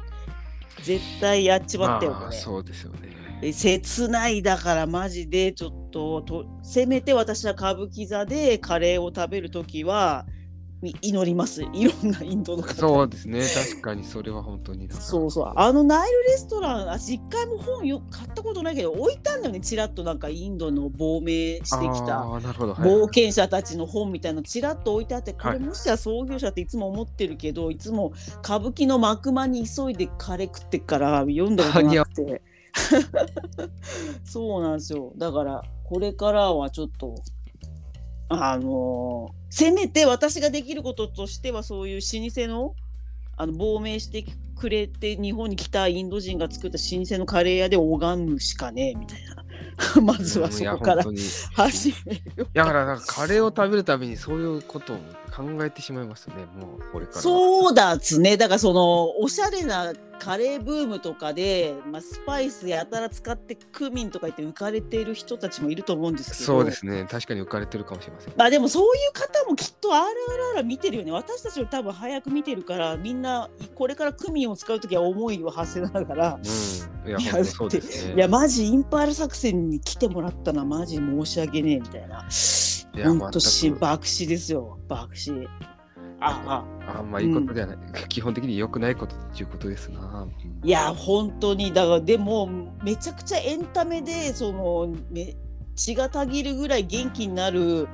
[0.84, 3.10] 絶対やっちまったよ、そうですよね。
[3.44, 10.41] え切ないだからマジでちょっととせめて私は歌舞伎座でカレーを食べる時はい
[10.82, 11.62] 祈ります。
[11.74, 12.74] いろんなインドの方。
[12.74, 13.41] そうですね。
[13.70, 15.54] 確かにそれは本当にそうそう。
[15.56, 19.60] あのナイルレストラン私一回も本よ買ったことないけど置いたんだよね。
[19.60, 21.70] ちらっとなんかインドの亡命してき
[22.06, 22.22] た。
[22.22, 22.74] あーなるほど。
[22.74, 22.89] はい。
[22.89, 25.60] 冒険者たちの本みたいなのちらっと置いてあってこはい。
[25.60, 28.13] れもしや創業者っていつも思ってるけどいつも
[28.44, 32.41] 歌舞伎の幕間に急いでカレー食ってっから読んだことなくて。
[34.24, 35.12] そうなんですよ。
[35.17, 37.15] だからこれからはちょっと
[38.32, 42.74] あのーせめて私ができることとしてはそういう老舗の
[43.36, 44.24] あの亡命して
[44.58, 49.44] くれて日本に来たインド人が作った老舗のカレー屋で拝むしかねえみたいな。
[50.02, 51.04] まずはそこから
[51.54, 52.48] 始めよう。
[52.54, 54.98] だからなんかカレーを食べるたびにそういうことを
[55.32, 56.36] 考えてしまいますね。
[56.60, 57.20] もうこれから。
[57.20, 57.22] う。
[57.22, 67.08] そうだっつねだからそのおしゃれなカレーブームとかで、まあ、スパイスやたら使ってクミンとか言って浮かれている人たちもいると思うんですけどそうですね。
[67.10, 68.34] 確かに浮かれてるかもしれません。
[68.38, 76.39] まあでもそういう方もきっと RRR 見てるよね私たちより多分早く見てるからみんなこれからクミンを使う時は思いを馳せながら
[77.04, 77.10] うん。
[77.10, 78.13] いや、そうですね。
[78.15, 82.26] いやマジインパール作戦に来てもらったのはマジ申し訳ねえみたいな。
[82.94, 85.32] ほんとし爆死ですよ爆死。
[86.24, 87.78] あああんまいいことじゃない。
[88.10, 90.28] 基本的に良くないことっていうことですな。
[90.64, 92.48] いや本当にだからでも
[92.84, 95.36] めちゃくちゃエンタメでそのめ
[95.76, 97.88] 血がたぎるぐらい元気になる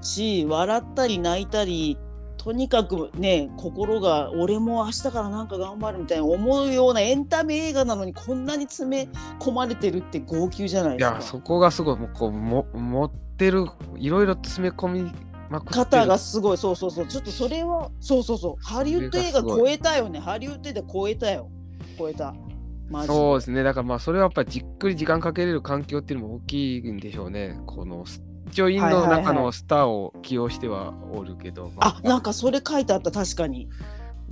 [0.00, 1.98] し笑ったり泣いたり
[2.36, 11.16] とにかくね心が俺も明日からなんか頑張るみたいな思うようなエンタメ映画なのにこんなに詰め込まれてるって号泣じゃないですか。
[11.16, 13.66] いや、そこがすごい、もうこうも持ってる、
[13.96, 15.12] いろいろ詰め込み
[15.50, 15.84] まくってる。
[15.84, 16.58] 肩がすごい。
[16.58, 17.06] そうそうそう。
[17.06, 18.64] ちょっとそれはそうそうそう。
[18.64, 20.18] ハリウッド映画超えたよね。
[20.18, 21.50] ハリウッド映画超えたよ。
[21.98, 22.34] 超えた。
[23.06, 23.62] そうですね。
[23.62, 27.58] だからまあそれはやっぱりじっくり時間かけれる環境っていうのも大きいんでしょうね。
[27.66, 28.04] この
[28.48, 29.24] 一応インドのはいはいはい。
[29.24, 33.10] 中のスターを起用してはおるけど、まあなんかそれ書いてあった。
[33.10, 33.68] 確かに。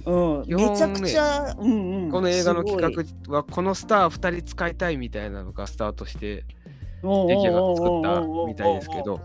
[0.05, 0.45] うん。
[0.47, 6.41] めちゃくちゃ、うんうん、この映画の企画はこのスター2人使いたいみたいなのがスタートして。
[6.41, 9.21] うん出来上がって作ったみたいですけど、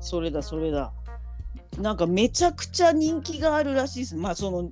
[0.00, 0.92] それだそれだ
[1.78, 4.70] なんかめちゃくちゃ人気があるらしいですまあその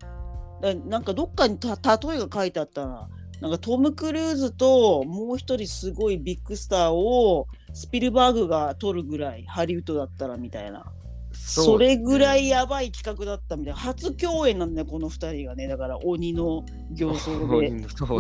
[0.87, 3.09] なんかどっかにた例えが書いてあったな
[3.41, 10.87] なんかトム・クルーズともう一人すごいビッグスターをスピルバーグが撮るぐらいハリウッドだったらみたいな
[11.35, 13.81] それぐらいやばい企画だったみたいな。
[13.81, 15.69] 初共演なんだよこの2人がね。
[15.69, 16.65] だから鬼の
[16.97, 17.71] 形相で。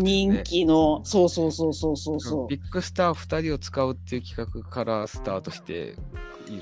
[0.00, 1.00] 人気の。
[1.04, 2.48] そうそうそうそうそうそう。
[2.48, 5.96] ビッグスター2人を使うっていう企画からスタートして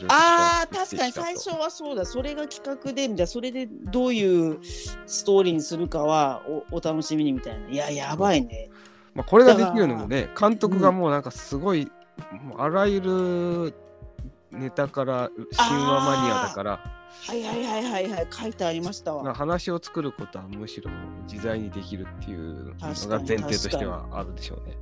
[0.09, 2.05] あー確かに最初はそうだ。
[2.05, 3.27] それが企画でみたいな。
[3.27, 4.59] それでどういう
[5.07, 7.69] ストーリーにするかはおお楽しみにみたいな。
[7.69, 8.71] いややばいね。
[9.15, 11.91] まあ、これができるのもね監督がもうなんかすごい、
[12.57, 13.75] あらゆる
[14.53, 17.03] ネタから神話マニアだから。
[17.27, 19.23] はいはいはいはいはい書いてありましたわ。
[19.23, 20.91] まあ話を作ることはむしろ
[21.31, 24.77] 自在にできるっていうのが前提としてはあるでしょうね。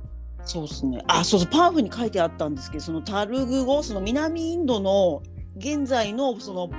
[0.45, 1.03] そうですね。
[1.07, 5.21] あそうそうパンフに書いてあったんですけどそのタルグ語その南インドの
[5.57, 6.69] 現在のその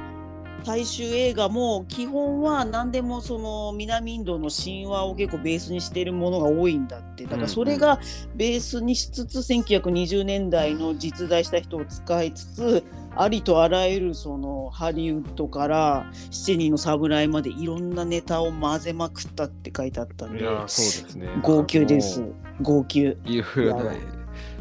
[0.65, 8.01] 大衆映画も基本は何でもその南インドの神話を結構ベースにしているものが多いんだってだからそれが
[8.35, 21.29] ベースにしつつ1920年代の実在した人を使いつつありとあらゆるそのハリウッドから七人の侍までいろんなネタを混ぜまくったって書いてあったんでいやーそうですね。
[21.43, 23.01] 号泣ですも号泣。
[23.07, 23.99] ういろいろない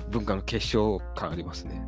[0.09, 1.81] 文化の結晶感ありますね。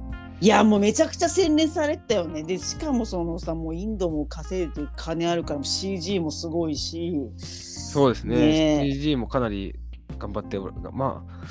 [0.43, 2.43] いやもうめちゃくちゃ洗練されてたよね。
[2.43, 7.15] でしかもそのさもうインドも稼いで金あるから CG もすごいし。
[7.37, 8.35] そうですね。
[8.35, 9.73] ねえ CG もかなり
[10.19, 11.45] 頑張っておるまあ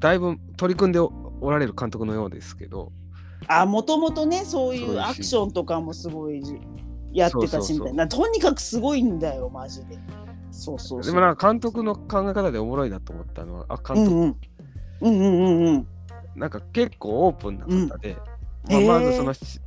[0.00, 2.90] だいぶ取り組んでおおられる監督のようですけど、
[3.46, 6.42] あもともとねそういそうアクションとかもすごい
[7.12, 8.08] やってたしみたいな。
[8.08, 9.96] とにかくすごいんだよマジで。
[10.50, 11.12] そうそうそう。
[11.12, 14.36] でもなんか監督の考え方でおもろいなと思ったのは、あ監督、うんうん。
[15.02, 15.86] うんうんうんうん。
[16.34, 18.31] なんか結構オープンな方で、へー
[18.70, 19.60] まあ、まずその C-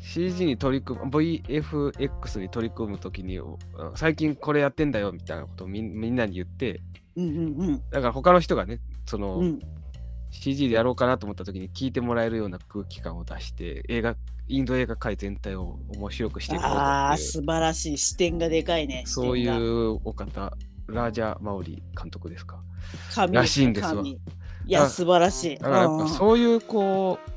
[0.00, 3.58] CG に取り組む VFX に取り組むときにお
[3.96, 6.80] 最近これやってんだよみたいなことをみんみんなに言って
[7.16, 7.30] うんう
[7.72, 9.44] んだから他の人がねその、うん。
[9.46, 9.60] うん
[10.36, 14.16] CG でやろうかなと思った時に聞いてもらえるような空気感を出して映画
[14.48, 19.04] インド映画界全体を面白くしていこうとああ素晴らしい視点がでかいね。
[19.06, 20.52] そういうお方
[20.88, 22.60] ラージャ・マウリ監督ですか？
[23.14, 23.94] 神らしいんですわ。
[23.94, 24.10] 神。
[24.10, 24.18] い
[24.66, 25.56] やあ素晴らしい。
[25.56, 26.08] だからやっぱうんうん。
[26.08, 27.30] そういうこう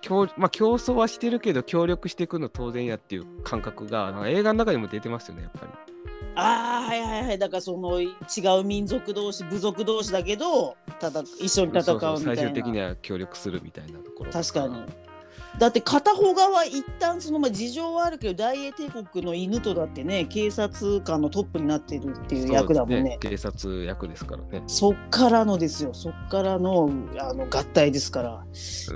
[0.00, 5.72] 競まあ、競争はしてるけど協力していくの当然やっていう感覚が映画の中にも出てますよねやっぱり。
[6.36, 7.38] ああはいはいはい。
[7.38, 8.12] だからその違
[8.60, 12.18] う民族同士部族同士だけどただ一緒に戦うみたいな。
[12.20, 14.30] 最終的には協力するみたいなところ。
[14.30, 14.84] 確かに
[15.58, 23.18] だって片方側一旦そのまあ事情はあるけど大英帝国の犬とだってね警察官のトップになってるっていう役だもんね。
[23.20, 24.62] 警察役ですからね。
[24.66, 25.92] そっからのですよ。
[25.92, 28.44] そっからのあの合体ですから。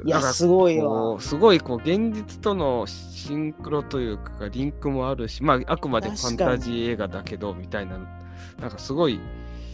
[0.04, 1.20] いやすごいわ。
[1.20, 7.98] すごいこう現実とのシンクロというかリンクもあるしまああくまでファンタジー映画だけどみたいな
[8.60, 9.20] なんかすごい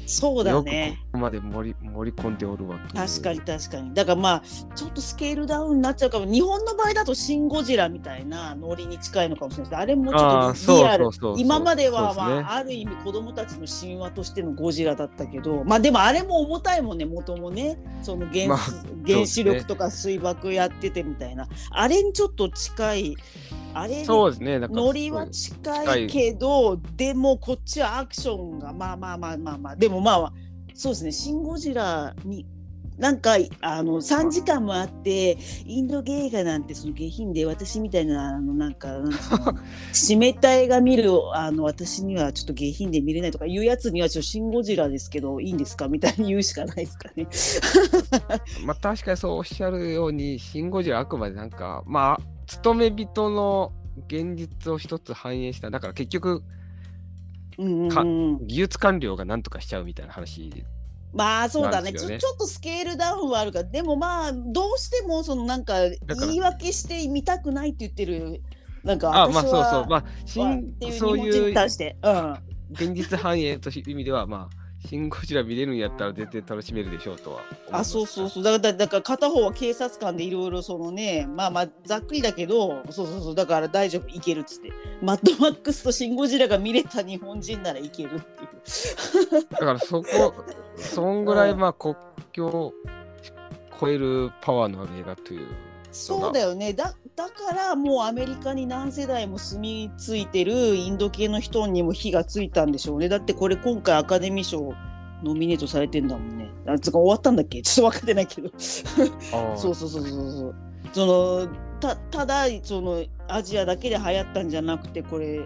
[0.09, 0.99] そうだね。
[1.13, 3.93] ここまで盛り盛り込んでおるわ確かに確かに。
[3.93, 4.43] だからまあ
[4.75, 6.25] ちょっとスケールダウンになっちゃうかも。
[6.25, 11.11] 日本の場合だとシン・ゴジラみたいなノリに近いのかもしれないですあれもちょっとリアル。
[11.37, 17.79] 今までは、まあ、ね、ある意味子供たちの神話としてのゴジラだったけど、まあでもあれも重たいもんね、元もね。
[18.03, 18.59] その原,、まあ、
[19.07, 21.49] 原子力とか水爆やっててみたいな。
[21.71, 23.17] あれにちょっと近い。
[23.81, 24.59] あれそうですね。
[24.59, 30.33] ノリは近いけどでもこっちはアクションがまあまあまあまあまあでもまあ
[30.75, 32.47] そうですね「シン・ゴジラ」に
[32.99, 39.13] なんかあの3時間もあってインド映画なんてその下品で私みたいなあのなんかなん
[39.93, 47.29] 湿った映画見るあの私にはちょっと下品で見れないとかいうやつにはちょっと「シン・ゴジラ」ですけどいいんですかみたいに言うしかないですかね。
[48.67, 53.73] まあ確かにそうおっしゃるように「シン・ゴジラ」あくまでなんかまあ勤め人の
[54.09, 55.71] 現実を一つ反映した。
[55.71, 56.43] だから結局、
[57.59, 60.65] うんうん、技術官僚が何とかしちゃうみたいな話
[61.13, 61.93] まあそうだね。
[61.93, 68.43] ちょちょっとスケールダウンはあるからでもまあどうしてもそのなんか言い訳して見たくないって言ってる
[68.85, 69.87] なんかあまあそうそう。
[69.87, 71.55] まあ新そういう
[72.71, 78.43] 現実反映という意味ではまあシン・ゴジラ見れるんやったら全然楽しめるでしょうとはあそうそうそう。
[78.43, 83.35] だからだから片方は警察官でいろいろそのねまあまあざっくりだけどそうそうそう。
[83.35, 84.73] だから大丈夫いけるっつって。
[85.03, 88.47] マッドマックスとシン・ゴジラが見れた日本人ならいけるってい
[89.41, 89.47] う。
[89.51, 90.35] だからそこ
[90.77, 91.95] そんぐらいまあ国
[92.33, 92.73] 境を
[93.79, 95.47] 超えるパワーのある映画という
[95.93, 96.73] そうだよね。
[96.73, 103.09] だだからもうアメリカに何世代も住み着いてるインド系の人にも火がついたんでしょうね。
[103.09, 104.73] だってこれ今回アカデミー賞
[105.25, 106.49] ノミネートされてんだもんね。
[106.69, 107.61] あつか終わったんだっけ？
[107.63, 108.51] ちょっと分かってないけど。
[108.57, 110.55] そうそうそうそうそう。
[110.93, 111.49] その
[111.81, 115.41] たただそのアジアだけで流行ったんじゃなくてこれ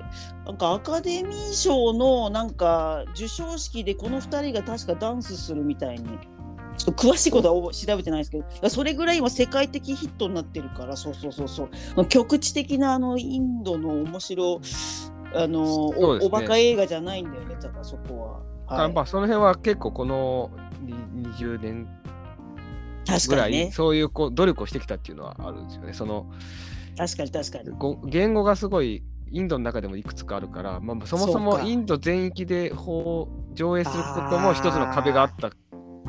[0.45, 6.05] なんかアカデミー賞のなんか授賞式でこの2人が確かダンスするみたいに
[6.77, 14.61] ちょっと詳しいことは調べてないですけどそれぐらい今世界的ヒットになってるからそうそうそうそう局地的なあのインドの面白
[15.35, 18.83] あの、ね、おおバカ映画じゃないんだよねだからそこは。
[18.83, 20.51] はい、まあその辺は結構この
[21.37, 21.89] 20年
[23.29, 25.93] ぐらい、ね、そういうこう努力をしてきたっていうのはあるんですよね。
[25.93, 26.31] その
[26.97, 27.71] 確かに確かに。
[28.07, 35.51] 言語がすごいインドの中でもいくつかあるから、まあ、そもそもインド全域で法上映することも一つの壁があった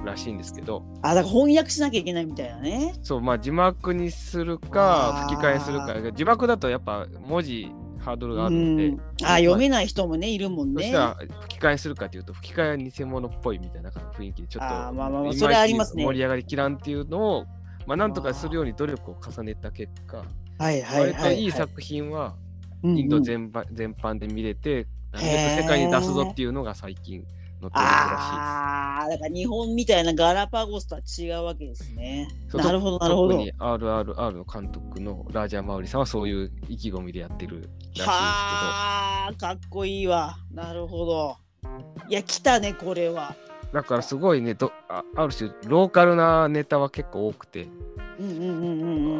[0.06, 0.84] らしいんですけど。
[1.02, 2.94] あだから翻訳しなきゃいけないみたいなね。
[3.02, 5.96] そうまあ字幕にするか吹き替えするか。
[6.14, 10.84] 字幕だとやっぱ文字ハードルがあるので、あ読めない人もねいるもんね。
[10.84, 16.04] そしたら吹き替えするかというと吹き替えは偽物っぽいみたいな雰囲気でちょっとあまあまあまあそれありますね。
[16.04, 17.46] 盛り上がりきらんっていうのを
[17.88, 20.18] まあなんとかするように努力を重ねた結果
[20.58, 21.46] はいはいはい、い。
[21.48, 22.36] い作品は
[22.84, 27.24] インド全般,、全般で見れて世界に出すぞっていうのが最近
[27.64, 28.20] 乗ってるらしいです。
[28.20, 32.28] ああ、だから日本みたいなガラパゴスとは違うわけですね。
[32.54, 33.34] なるほど、なるほど。
[33.34, 38.06] 特に RRR の監督のラージャー・マウリさんはそういう意気込みでやってるらしいんですけど。
[38.06, 40.38] はあ、かっこいいわ。
[40.52, 41.38] なるほど。
[42.10, 43.36] いや、来たね、これは。
[43.74, 47.68] だからすごいねどあ、ある種、ローカルなネタは結構多くて。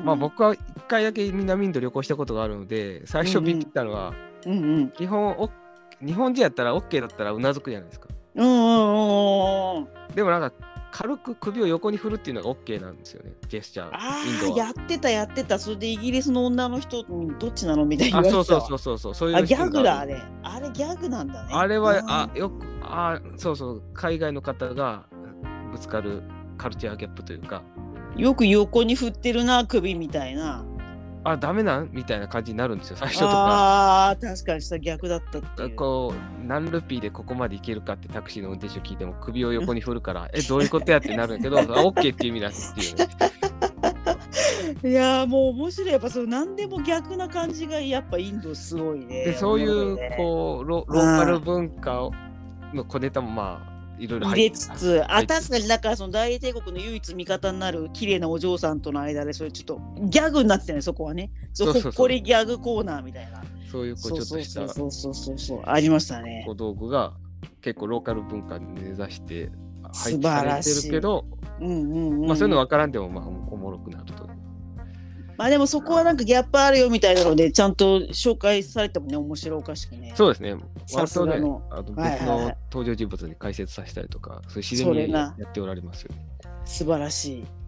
[0.04, 4.14] まあ僕は一回だけ南インド旅行したことがあるので、最初ビビったのは、
[4.46, 5.50] うんうん、基本お
[6.06, 8.10] 日本人やったら OK だったらうなずくじゃないですか。
[8.36, 10.52] うんうんうんうんでもなんか
[10.94, 13.96] 軽く首を横に振るっていうのが OK なんですよね、ジェスチャー。
[13.96, 14.22] あ
[14.54, 15.58] あ、やってたやってた。
[15.58, 17.04] それでイギリスの女の人
[17.40, 18.20] どっちなのみたいな。
[18.20, 19.16] あ、そうそうそうそうそう。
[19.16, 20.22] そういうあ、ギャグだ、あれ。
[20.44, 21.50] あれギャグなんだね。
[21.52, 25.06] あれは、あ、よく、あ、そうそう、海外の方が
[25.72, 26.22] ぶつかる
[26.60, 27.64] カルチャーギャップというか。
[28.16, 30.64] よく横に振ってるな、首みたいな。
[31.26, 31.90] あダメなん？
[31.92, 33.32] みたいな感じになるんですよ最初とか。
[33.32, 42.96] ああ確かにした逆だったってこう何ルピーでここまで行けるかってタクシーの運転手聞いても首を横に振るからえどういうことやってなるんだけど OK っていう意味だっていう、
[44.84, 45.92] ね、 いやもう面白い。
[45.92, 52.10] やっぱその何でも逆な感じがやっぱインドすごいねでそういうこうロローカル文化
[52.74, 53.73] の小ネタもまあ
[54.04, 61.32] いろいろ入れつつ、あ、確かにだからその大英帝国の唯一味方になる綺麗なお嬢さんとの間で、それちょっとギャグになってたね、そこはね。
[61.54, 63.42] そうほっこりギャグコーナーみたいな。
[63.72, 66.44] そういうこうちょっとしたそうそうそうそうありましたね。
[66.46, 67.14] 小道具が
[67.62, 69.50] 結構ローカル文化に根ざして
[69.94, 71.26] 配置されてるけど、
[71.62, 74.30] うんうんうん、まあそういうの分からんでもまあおもろくなると。
[75.38, 80.14] まあでもそこはなんかギャップあるよみたいなのでちゃんと紹介されてもね面白おかしくね。
[80.16, 80.56] そうですね。
[80.94, 81.36] 割とね、
[81.72, 86.26] あの別の登場人物に解説させたりとか、はいはい、そういう自然にやっておられますよね。
[86.66, 87.63] 素晴らしい。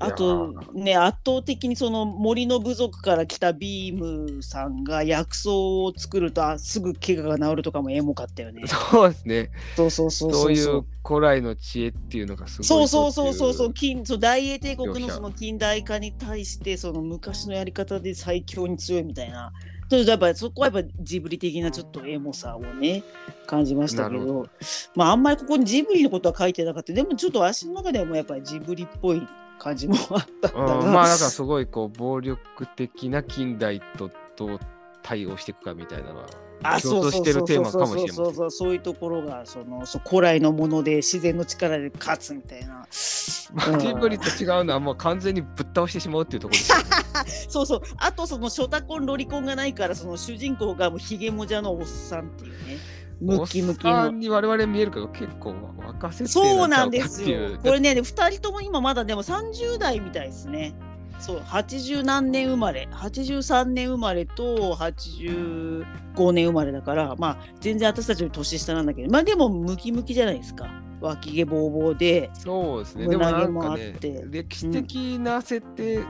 [0.00, 8.62] あとね圧倒的にその森の部族から来たビームさんが薬草を作るとすぐ怪我が治るとかもエモかったよね。
[8.66, 9.50] そうですね。
[9.76, 12.66] そうそうそうそういう古来の知恵っていうのがすごい。
[12.66, 19.52] そうそうそうそうそう近そう大英帝国のその近代化に対してその昔のやり方で最強に強いみたいな。
[19.90, 23.02] やっぱそこはやっぱジブリ的なちょっとエモさをね
[23.46, 24.46] 感じましたけど
[24.94, 29.22] まああんまりここにジブリのことは書いてなかったでもちょっと足の中でもやっぱりジブリっぽい
[29.58, 34.60] 感じもあったんだ、うん、まあなんかすごいこう暴力的な近代とどう
[35.02, 36.26] 対応していくかみたいなのは。
[36.60, 42.86] あそうそうそうそうそうそういうところがそのそ古来のもので自然の力で勝つみたいな。
[43.52, 52.76] まあ、ジブリと違うのはもう完全にぶっ倒してしまうっていうところです、 そうそうあとそのショタコンロリコンがないからその主人公がもうヒゲもじゃのおっさんっていうね。
[53.20, 54.10] ムキムキの。
[54.10, 57.58] に我々見えるけど結構若せそうなんですよ。
[57.62, 60.74] これね、2人とも今まだでも30代みたいですね。
[61.18, 65.84] そう、80何年生まれ、83年生まれと85
[66.32, 70.68] 年生まれだから、まあ全然私たちより年下なんだけど、まあでもムキムキじゃないですか。
[71.00, 73.08] 脇毛ぼうぼうで、そうですね。
[73.08, 73.96] でもなんかね、
[74.30, 76.00] 歴史的な設定、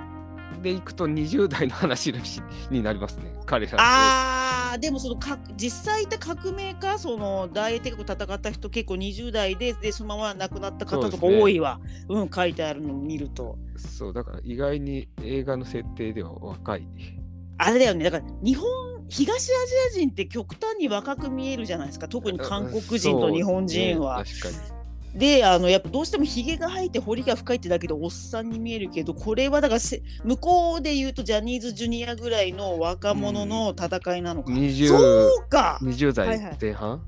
[0.62, 2.12] でいくと20代の話
[2.70, 3.78] になりますね、彼ら。
[3.80, 13.57] ああ、でもそのか実際いた革命家、その大英帝国戦った人、結構20代ででそのまま亡くなった方とか多いわ、うね、うん、書いてあるのを見ると。
[13.76, 16.86] そう、だから意外に映画の設定では若い。
[17.57, 18.68] あれだよね、だから日本
[19.09, 19.53] 東アジ
[19.96, 24.22] ア人って極端に若く見えるじゃないですか特に韓国人と日本人は。
[24.22, 24.77] ね、確かに
[25.18, 36.98] であのやっぱどうしてもひげが生えて彫りが深いってだけでおっさんに見えるけどこれはだから向こうで言うとジャニーズジュニアぐらいの若者の戦いなのか、うん、そうか！20代前半、はい。
[36.98, 37.00] は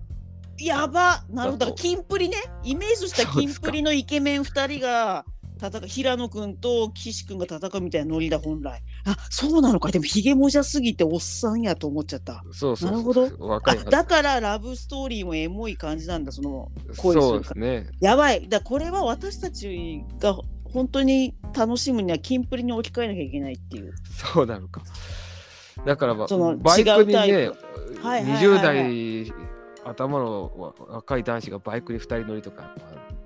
[0.58, 1.24] い、やば！
[1.30, 1.72] なるほど。
[1.72, 2.36] キンプリね。
[2.64, 5.24] イメージしたキンプリのイケメン2人が
[5.60, 8.82] 戦平野君と岸君が戦うみたいなノリだ本来。
[9.04, 9.90] あそうなのか。
[9.90, 12.44] でもひげもじゃすぎておっさんやと思っちゃった。
[12.52, 13.30] そうそうなるほど。
[13.38, 17.90] 若いだからラブストーリーもエモい感じなんだその恋そうですね。
[18.00, 18.48] やばい。
[18.48, 23.92] だこれは私たちが本当に楽しむにはキンプリに置き換えなきゃいけないっていう。
[24.32, 24.82] そうなのか。
[25.84, 27.50] だから、ま、そのバイクにね、
[28.02, 29.32] はい、20代
[29.84, 32.74] 頭の若い男子がバイクに2人乗りとか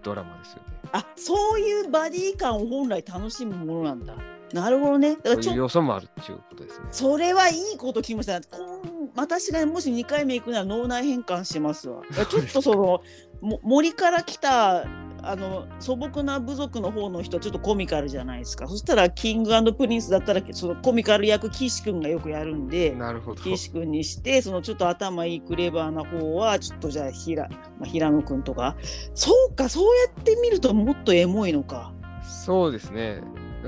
[0.03, 4.15] ドラマですよねあそういうバディ感を本来楽しむものなんだ。
[4.53, 5.17] なるほどね。
[5.17, 6.87] だからちょ要素もあるっていうことですね。
[6.93, 8.41] それはいいこと聞きました。
[8.41, 12.03] こん私がもし2回目行くなら脳内変換しますわ。
[12.31, 13.03] ちょっとその
[13.41, 14.85] も森から来た
[15.31, 18.69] あの素朴な部族の方の人ちょっとコミカルじゃないですか。
[18.69, 23.43] そしたらキングプリンスだったらそのコミカル役岸君がよくやるんでなるほど。
[23.43, 28.77] 岸君にしてそのちょっと頭いいクレバーな方はちょっとじゃあ平,、まあ、平野君とか。
[29.15, 31.93] そうかそうやって見るともっとエモいのか。
[32.23, 33.21] そうですね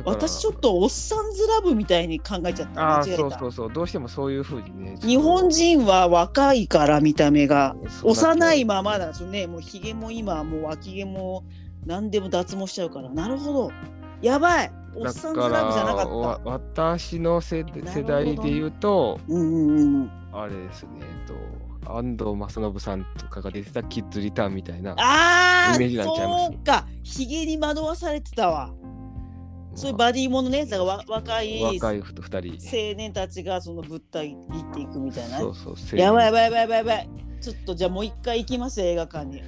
[0.05, 2.99] 私ちょっとおっさんずラブみたいに考えちゃった。
[2.99, 3.73] あそうそうそう。
[3.73, 11.45] どうしてもそういうふうにね日本人は若いから見た目が幼いままだとねもうひげも今もう脇毛も
[11.85, 13.09] 何でも脱毛しちゃうから。
[13.11, 13.73] なるほど。
[14.23, 14.73] やばい。
[14.95, 16.07] おっさんずラブじゃなかっ
[16.43, 16.51] た。
[16.51, 21.35] 私の世世代で言うと、うんうんうん、あれですねえっと
[21.89, 24.93] 安藤正信さんとかが出てたキッズリターンみたいな
[25.75, 26.87] イメージなんちゃいます、そうか。
[27.03, 28.73] ひげに惑わされてたわ
[29.77, 34.37] そういうバディものね、だから若い若い人青年たちがその物体切
[34.73, 35.39] っていくみたいな。
[35.39, 37.11] そうそうやばいやばいやばいやばいやばい。
[37.41, 39.43] ちょっとじゃあもう一回行きます映画館に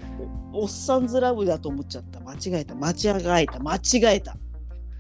[0.53, 0.63] お。
[0.63, 2.21] おっさんずラブだと思っちゃった。
[2.21, 2.75] 間違えた。
[2.75, 2.95] 間違
[3.43, 3.59] えた。
[3.59, 3.81] 間違
[4.17, 4.37] えた。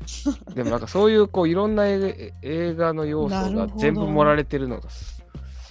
[0.54, 2.32] でもなんかそういうこういろんな映
[2.74, 4.88] 画の要素が全部盛られてるのが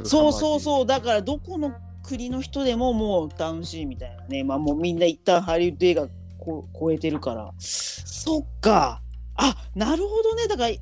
[0.03, 9.01] そうそうそうだからどこの国の人でももう楽しいみたいなねまあもうみんな一旦ハリウッド映画こ超えてるからそっか
[9.37, 10.47] あなるほどね。
[10.47, 10.77] だから2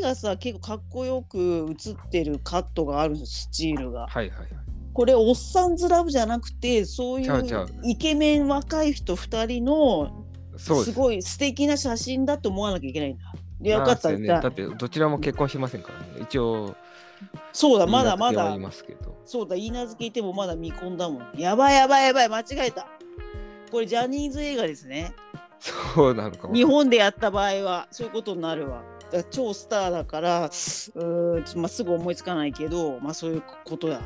[0.00, 4.06] 人がさ結構かっこよく映ってるカットがあるスチールが。
[4.06, 4.48] はいはいはい、
[4.92, 10.24] これおっさんずラブじゃなくてそういうイケメン若い人2人の
[10.56, 10.92] す。
[10.92, 13.24] ごい素敵な写真だと思わなきゃいけないんだ。
[13.70, 16.06] よかった、ね、だってどちらも結婚しませんからね。
[16.22, 16.76] 一応
[17.52, 18.56] そうだまだまだ。
[19.24, 21.38] そうだ言い名付けいてもまだ未婚だもん。
[21.38, 22.86] やばいやばいやばい間違えた。
[23.72, 25.12] これジャニーズ映画ですね。
[25.64, 28.82] そうなのか日本でやった場合はそういうことになるわ。
[29.30, 30.50] 超スターだから
[30.96, 34.02] うまあ、すぐ思いつかないけど、まあ、そういうことだ。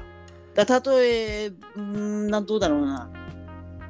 [0.55, 3.11] だ例えうんなんどうだろうな、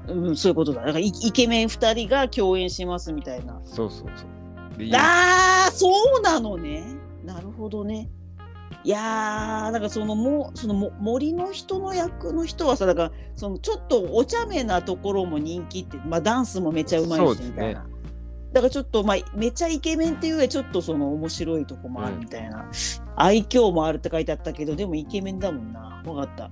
[0.07, 0.81] うん、そういうことだ。
[0.83, 3.61] だからイケメン2人が共演しますみたいな。
[3.64, 4.29] そうそうそう。
[4.95, 6.85] ああそうなのね。
[7.25, 8.09] なるほどね。
[8.85, 17.87] いやー、だからそのもそのも森の人の役の人はさ、だからそのちょっとお茶目なところも人気って、まあ、ダンスもめちゃうまいしみたいな。
[18.53, 22.71] だからちょっと、まあ、めちゃイケメンっていうよりちょっとその面白いとこもあるみたいな、うん、
[23.16, 26.03] 愛嬌もあるって書いてあったけどでもイケメンだもんな。
[26.05, 26.51] 分かった。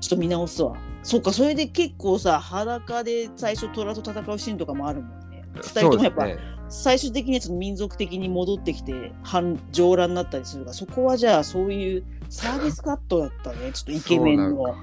[0.00, 0.76] ちょっと見直すわ。
[1.02, 5.21] そっかそれで結構さ裸で最初虎と戦うシーンとかもあるもんね
[5.54, 6.38] 2人ともやっぱ、ね、
[6.68, 13.72] 最終的にはちょっと民族的に戻ってきて反上乱になったりするからそこはじゃあそういうサービスカットだったね。
[13.72, 14.74] ちょっとイケメンの。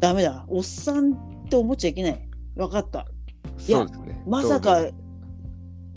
[0.00, 0.46] ダメだ。
[0.48, 2.28] おっさんって思っちゃいけない。
[2.56, 3.06] 分かった。
[3.66, 4.86] いや、ね、まさか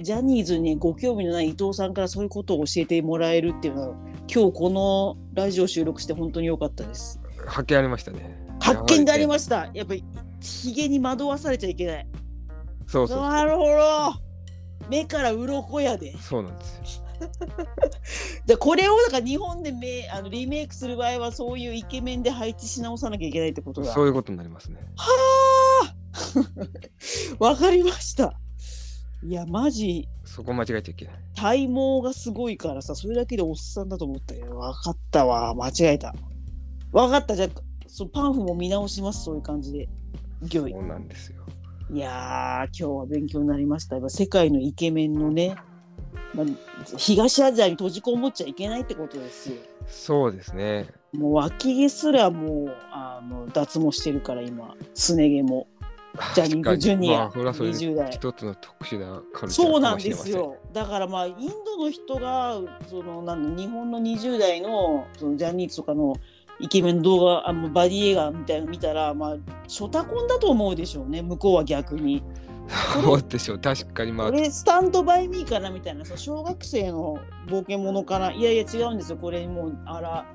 [0.01, 3.95] ジャニーズにご興味のない伊藤さんからそういうことを教えてもらえるっていうのは
[4.33, 7.21] 今日このラジオ収録して本当に良かったです。
[7.45, 8.37] 発見ありましたね。
[8.59, 9.69] 発見がありました。
[9.73, 10.03] やっぱり
[10.41, 12.07] ひげに惑わされちゃいけない
[12.87, 14.31] そうそうなるほど。
[14.89, 16.17] 目から鱗やで。
[16.17, 16.83] そうなんですよ。
[18.45, 23.93] じゃこれをだから日本でめあのリメイクする場合はそういうイケメンで配置し直さなきゃいけないってことだ。
[23.93, 24.79] そういうことになりますね。
[24.95, 25.07] は
[25.83, 25.95] あ
[27.39, 28.33] わかりました。
[29.23, 30.07] いやマジ。
[30.25, 31.15] そこ間違えちゃいけない。
[31.35, 35.53] 体毛がすごいからさそれだけでおっさんだと思ったけど分かったわ。
[35.53, 36.15] 間違えた。
[36.91, 37.35] 分かった。
[37.35, 37.49] じゃあ
[37.87, 39.23] そパンフも見直します。
[39.23, 39.89] そういう感じで。
[40.49, 41.45] そうなんですよ
[41.93, 43.97] いや今日は勉強になりました。
[44.09, 45.57] 世界のイケメンのね、
[46.33, 46.45] まあ、
[46.95, 49.57] 東アジアに閉じこもっちゃいけないってことですよ。
[49.87, 50.87] そうですね。
[51.11, 55.67] もう脇毛すらもうあの脱毛してるから今すね毛も。
[56.33, 58.11] ジャニーズジュニア、まあ、20代。
[58.11, 60.55] 一つの特殊なカルチャーそうなんですよ。
[60.71, 61.35] だからまあイン
[61.65, 66.15] ドの人がそのなんの日本の20代のそのジャニーズとかの
[66.61, 69.37] イケメン動画あのバディ映画みたいなの見たらまあ
[69.67, 71.21] ショタコンだと思うでしょうね。
[71.21, 72.23] 向こうは逆に。
[72.93, 73.59] そうでしょう。
[73.59, 74.31] 確かにまあ。
[74.31, 76.05] これスタンドバイミーかなみたいな。
[76.05, 78.31] 小学生の冒険者かな。
[78.31, 79.17] いやいや違うんですよ。
[79.17, 80.25] これもうあら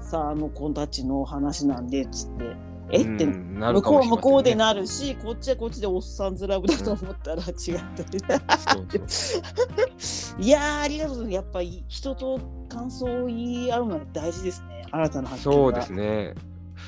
[0.00, 2.56] さあの子たちの話なんでっつって。
[2.92, 3.02] え？
[3.02, 8.18] って向こう向こうでなるしこっちはこっちでおっさんずラブだと思ったら違ったり、
[10.44, 16.34] いやありがとうやっぱり人と感想を言い合うのは大事ですね新たな発見そうですね。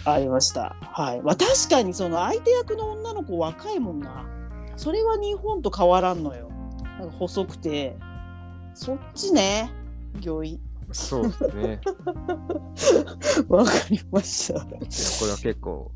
[0.05, 0.77] ありました。
[0.81, 4.27] はい、まあ、確かにその相手役の女の子若いもんな。
[4.77, 6.51] それは日本と変わらんのよ。
[6.99, 7.97] なんか細くて。
[8.75, 9.71] そっちね。
[10.25, 10.61] 御意。
[10.93, 11.81] そうですね。
[13.49, 14.61] わかりました。
[14.61, 15.91] これは結構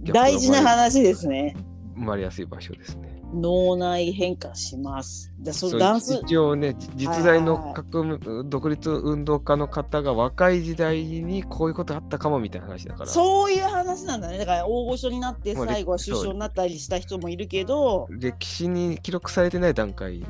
[0.00, 1.56] 大事な話ですね。
[1.94, 3.11] 生まれやすい場所ですね。
[3.32, 5.32] 脳内変化します。
[5.38, 13.10] でそのダンス一応ね実在の革命独立運動家の方が若い時代にこういうことあったかもみたいな話だから。
[13.10, 14.38] そういう話なんだね。
[14.38, 18.06] だから大御所になって最後は首相になったりした人もいるけど。
[18.10, 20.20] 歴史に記録されてない段階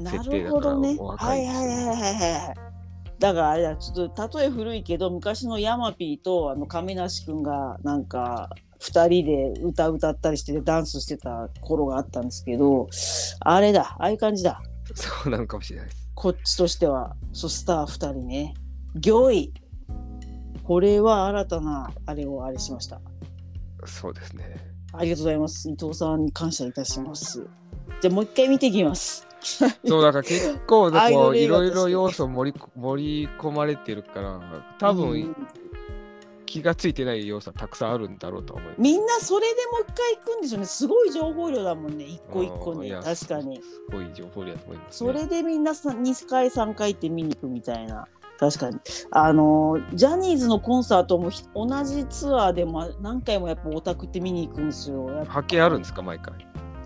[0.00, 2.72] の設定だから、ね、はいはいはいはいはい。
[3.18, 8.50] だからあれだちょっと例え古いけど昔のヤマピーとあの亀梨君がなんか
[8.82, 12.88] 2人で歌歌ったりしてダンスしてた頃があったんですけど
[13.40, 14.60] あれだああいう感じだ。
[14.94, 16.10] そうなのかもしれないです。
[16.14, 18.54] こっちとしてはそスター2人ね。
[19.02, 19.52] 御意
[20.64, 23.00] これは新たなあれをあれしました。
[23.84, 24.56] そうですね。
[24.92, 25.70] ありがとうございます。
[25.70, 27.46] 伊藤さんに感謝いたします。
[28.00, 29.26] じゃあもう一回見ていきます。
[29.86, 30.90] そうだから結構
[31.34, 34.40] いろいろ要素盛り盛り込まれてるから
[34.78, 35.36] 多分、うん、
[36.52, 38.80] 気がついてない要素はたくさんあるんだろうと思います。
[38.80, 40.66] みんなそれでもう一回行くんでしょうね。
[40.66, 42.04] すごい情報量だもんね。
[42.04, 42.90] 一個一個に。
[42.90, 43.62] 確かに。
[43.62, 48.06] すごい情報量だと思います、ね、それでみんな2回3回って見に行くみたいな。
[48.38, 48.78] 確かに。
[49.12, 55.24] あのジャニーズのコンサートも同じツアーでも何回もやっぱオタクって見に行くんですよ。
[55.26, 56.34] 波形あるんですか毎回？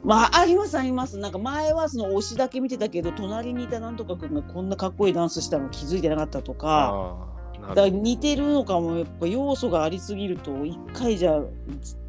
[0.04, 1.18] まあ、ありますあります。
[1.18, 7.34] なんか前はその推しだけ見てたけど、隣にいたなんとか君がこんなかっこいいダンスしたの気づいてなかったとか、
[7.74, 11.40] だから似てるのかも、やっぱ要素がありすぎると、一回じゃ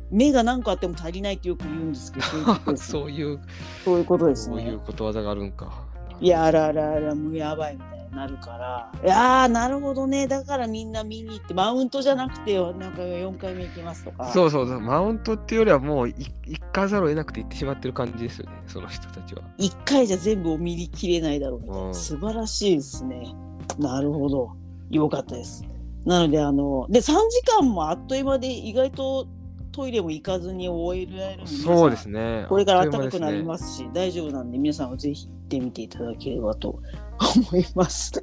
[0.10, 3.39] 目が何かあっても足りないってよく言うんですけど、そういう、
[3.84, 4.55] そういうことですね。
[4.55, 5.84] そういうことわざがあるんか。
[6.20, 7.97] いや、あらあらあら、もうやばいみたいな。
[8.18, 16.32] なるからいやなるほどねだからみんな見に行ってマウントじゃなくてなんか4回目行きますとかそうそうマウントっていうよりはもう行
[16.72, 23.36] かざるを得なくて行ってしまってる感じですよねその人たちは1回じゃ全部を見きれないだろうみたいな、素晴らしいですね
[23.78, 24.51] なるほど
[24.89, 25.63] よかったです。
[26.05, 29.27] なのであので3時間もあっという間で意外と
[29.71, 32.45] トイレも行かずに終えられるそうですね。
[32.49, 36.79] これから暖かくなりますし、ね、大丈夫なんで皆さんはぜひ行ってみていただければと
[37.19, 38.13] 思います。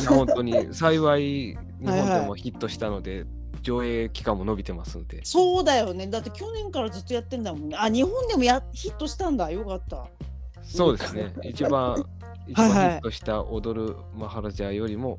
[0.00, 3.20] いや本当に幸い日本でもヒットしたので、はい。
[3.20, 3.28] はい
[3.64, 5.24] 上映期間も伸びてますので。
[5.24, 6.06] そうだよね。
[6.06, 7.76] だって去年からずっとやってんだもんね。
[7.80, 9.50] あ日本でもやヒットしたんだ。
[9.50, 10.06] よかった。
[10.62, 11.32] そうですね。
[11.42, 12.04] 一番
[12.46, 15.18] 一番ヒットした踊るマハラジャよりも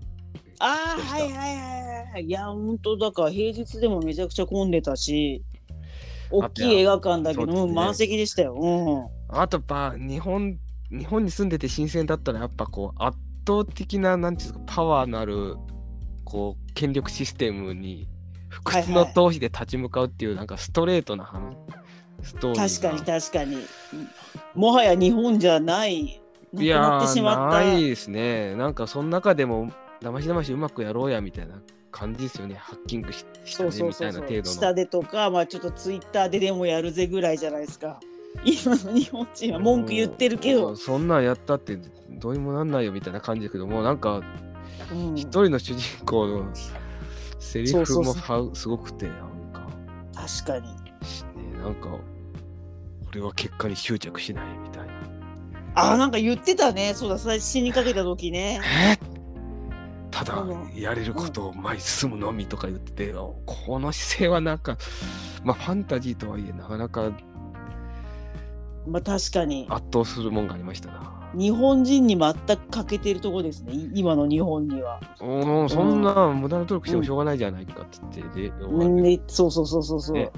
[0.59, 2.29] ああはいはいはいはいい。
[2.29, 5.43] や本当だから平日でもめちゃくちゃ混んでたし
[6.31, 10.57] 大きい映画館だけど、ね、満席でしたよ、うん、あとやっぱ日本
[10.89, 15.55] 日本に住んでて新鮮だったらやっぱこう圧倒的ななんていうんですかパワーのある
[16.23, 18.07] こう権力システムに
[18.49, 21.29] 不屈の闘志で立ち向かうっていう、はいはい、なんかストレートな
[22.21, 23.57] ストーリー確かに確かに。
[24.55, 26.21] もはや日本じゃない
[26.53, 28.55] いやないですね。
[28.55, 29.71] なんかその中でも
[30.05, 31.55] だましだましうまくやろうやみたいな
[31.91, 32.55] 感じですよね。
[32.55, 34.43] ハッキングししたねみたいな程度の。
[34.45, 37.99] 下でとかまあちょっとツイッターででもやるぜぐらいじゃないですか。
[38.43, 40.75] 今の日本人は文句言ってるけど。
[40.75, 41.79] そんなんやったって
[42.09, 44.21] どうにもなんないよみたいな感じだけどもなんか
[45.15, 46.45] 一、人の主人公の
[47.39, 49.15] セリフもすごくてなん
[49.51, 49.67] か。
[50.13, 50.77] 確かに、ね、
[51.63, 51.89] なんか
[53.11, 54.93] 俺は結果に執着しないみたいな。
[55.73, 56.93] あなんか言ってたね。
[56.93, 58.61] そうだ死にかけた時ね。
[59.01, 59.14] え
[60.15, 64.77] ただやれることを前に進むのみとか言ってて、うん、この姿勢はなんか
[65.43, 67.11] まあファンタジーとはいえなかなか
[68.87, 69.67] まあ確かに。
[69.69, 71.29] 圧倒するもんがありましたな。
[71.33, 73.73] 日本人に全く欠けてるとこですね。
[73.93, 75.01] 今の日本には。
[75.19, 80.31] うんそんな無駄な努力してもしょうがないじゃないかって言ってで、うん、ね、そうそうそうそうそう、ね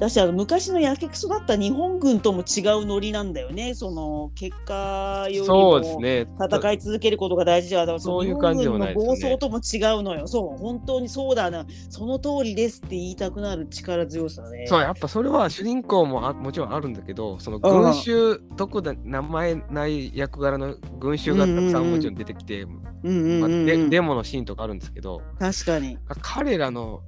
[0.00, 3.74] だしあの昔のやけくそだった日本軍とも違うノリなんだよね。
[3.74, 7.84] その結果よりも戦い続けることが大事だ。
[7.84, 10.26] からそういう感じの暴走とも違うのよ。
[10.26, 10.58] そう。
[10.58, 11.66] 本当にそうだな。
[11.90, 14.66] その通りですって言いたくなる力強さね。
[14.66, 22.66] そうやっぱそれは主人公もあもちろんあるんだけどその群衆どこで名前ない役柄の群衆がたくさんもちろん出てきて
[23.04, 25.98] デモのシーンとかあるんですけど確かに。
[26.22, 27.02] 彼らの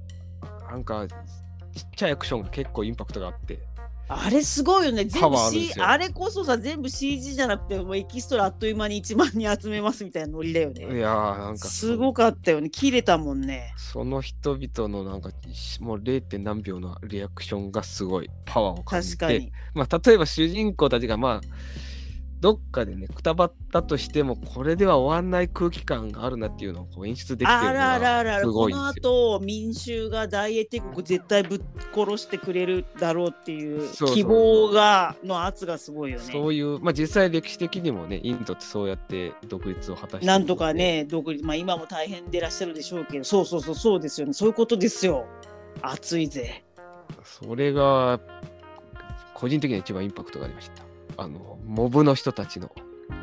[0.69, 1.07] なんか
[1.75, 3.59] ちっちゃいアクションが結構インパクトがあって。
[4.09, 5.05] あれすごいよね。
[5.05, 10.97] 全部、C、あれこそさ、全部 CG じゃなくて、もうエキストラあっという間に1万人集めますみたいなノリだよね。
[10.97, 12.69] いやなんかすごかったよね。
[12.69, 13.73] 切れたもんね。
[13.77, 15.29] その人々のなんか、
[15.79, 16.37] もう 0.
[16.39, 19.25] 何秒のリアクションがすごいパワーを感じて。
[19.25, 19.51] 確かに。
[19.73, 21.41] まあ、例えば主人公たちが、まあ、
[22.43, 28.83] どっかでねくたばったとしてもこれでは終わんない空気感があるなっていうのをこう演出できてるのがすごいんですよ。
[28.83, 31.61] この後民衆が大英帝国絶対ぶっ
[31.95, 36.25] 殺してくれるだろうっていう希望がの圧がすごいよね。
[36.29, 45.27] そういうまあ実際歴史的にもねインドってそうやって独立を果たしてなんとかね独立まあ今も大変でいらっしゃるでしょうけどそうそうそうそうですよねそういうことですよ
[45.81, 46.65] 熱いぜ。
[47.23, 48.19] それが
[49.33, 50.92] 個人的には一番インパクトがありました。
[51.17, 52.71] あのモブの人たちの。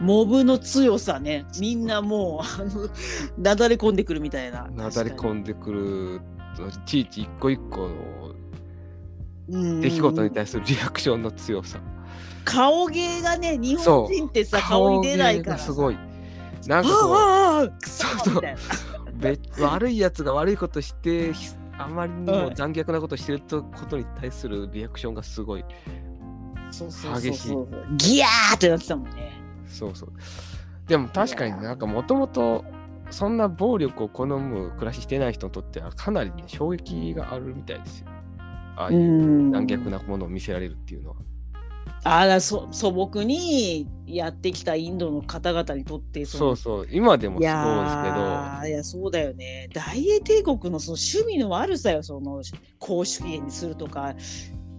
[0.00, 1.46] モブの強さね。
[1.58, 2.88] みんなもうあの
[3.38, 4.68] なだれ込んでくるみたいな。
[4.68, 6.20] なだれ込んでくる。
[6.84, 7.88] ちいち一個一個
[9.48, 11.80] の出来事に対するリアクションの強さ。
[12.44, 15.98] 顔芸がね日本人ってさ顔に出ないからすごい。
[16.66, 18.42] なんかそうそう。
[19.62, 21.32] 悪いやつが悪いことして
[21.78, 25.64] あまりにも残虐なことしてることに対するリアクションがすごい
[26.80, 27.56] そうそう激しい。
[27.96, 29.32] ギャーってなってたもんね。
[29.66, 30.12] そうそう。
[30.86, 32.64] でも確かになんかもともと
[33.10, 38.06] そんな暴力を好む暮らししてない人にとってはかなり、ね、衝撃があるみたいですよ。
[38.76, 41.16] ああいう残虐なものを見せられるっていうのは。
[42.02, 46.88] あらそ素朴にやってきたインドの方々にとってそうそう。
[46.90, 48.68] 今でもそうですけど。
[48.68, 49.68] いやそうだよね。
[49.74, 52.42] 大英帝国のその趣味の悪さよその
[52.78, 54.14] 公主権にするとか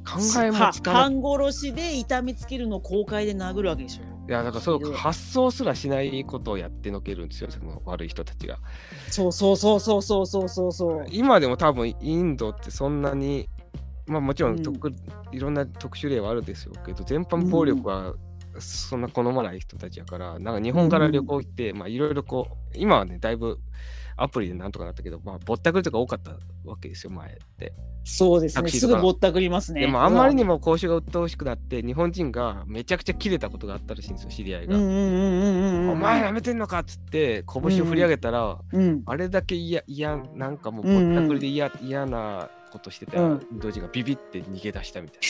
[0.04, 1.04] 考えもつかない。
[1.04, 4.04] 半殺しで痛みつけるのを公開で殴るわけでしょ。
[4.30, 8.60] いや、だからそう発想すらしないことをやってのけるんですよ、その悪い人たちが。
[9.10, 11.06] そうそうそうそうそうそうそうそう。
[11.10, 13.50] 今でも多分インドってそんなに、
[14.08, 14.96] まあもちろん特、うん、
[15.36, 18.14] いろんな特殊例はあるでしょうけど、全般暴力は
[18.60, 23.60] そんな好まない人たちやから、うん、なんか日本から旅行行って、まあいろいろこう、今はね、だいぶ
[24.16, 26.32] アプリでなんとかなったけど、まあ、ぼったくりとか多かった
[26.64, 27.74] わけですよ、前って。
[28.04, 29.82] そうですね、すぐぼったくりますね。
[29.82, 34.76] でも、あんまりにも講習が鬱陶しくなって、日本人がめちゃくちゃ切れたことがあったらしいんですよ、知り合いが。
[34.76, 34.80] お
[35.96, 45.22] 前やめてんのかっつって、拳を振り上げたら、うんうん、あれだけ嫌、なんかもうぼったくりで嫌、嫌なことしてたら、うん、ドジがビビって逃げ出したみたい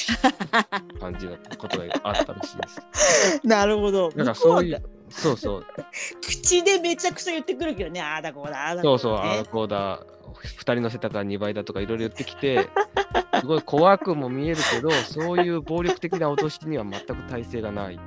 [0.52, 3.42] な感じのことがあったらしいです。
[3.44, 4.10] なるほど。
[4.10, 4.82] だからそういう。
[5.12, 5.66] そうそう。
[6.22, 10.04] 口でめちゃくちゃ言ってくるけどねああだこうだああだこうだ、そうそうああだこうだ。
[10.42, 12.70] 2人乗せたから2倍だとかいろいろ言ってきて
[13.40, 18.00] すごい怖くも見えるけどそういう暴力的な脅しには全く耐性がない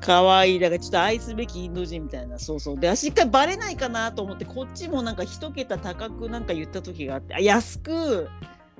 [0.00, 2.36] かわいいだからちょっと愛すべきインド人みたいな。
[2.38, 2.78] そうそう。
[2.78, 8.28] で私一回バレないかなと思ってこっちもなんか一桁高くなんか言った時があってあ安く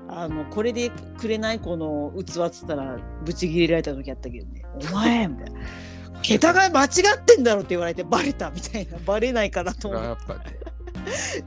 [0.09, 5.61] あのこれでくれないこの器っつったらブチギレられた時あったけどね「お前」みたいな
[6.23, 10.63] 「桁が間違ってんだろ」って言われてバレたみたいなバレないかなと思って。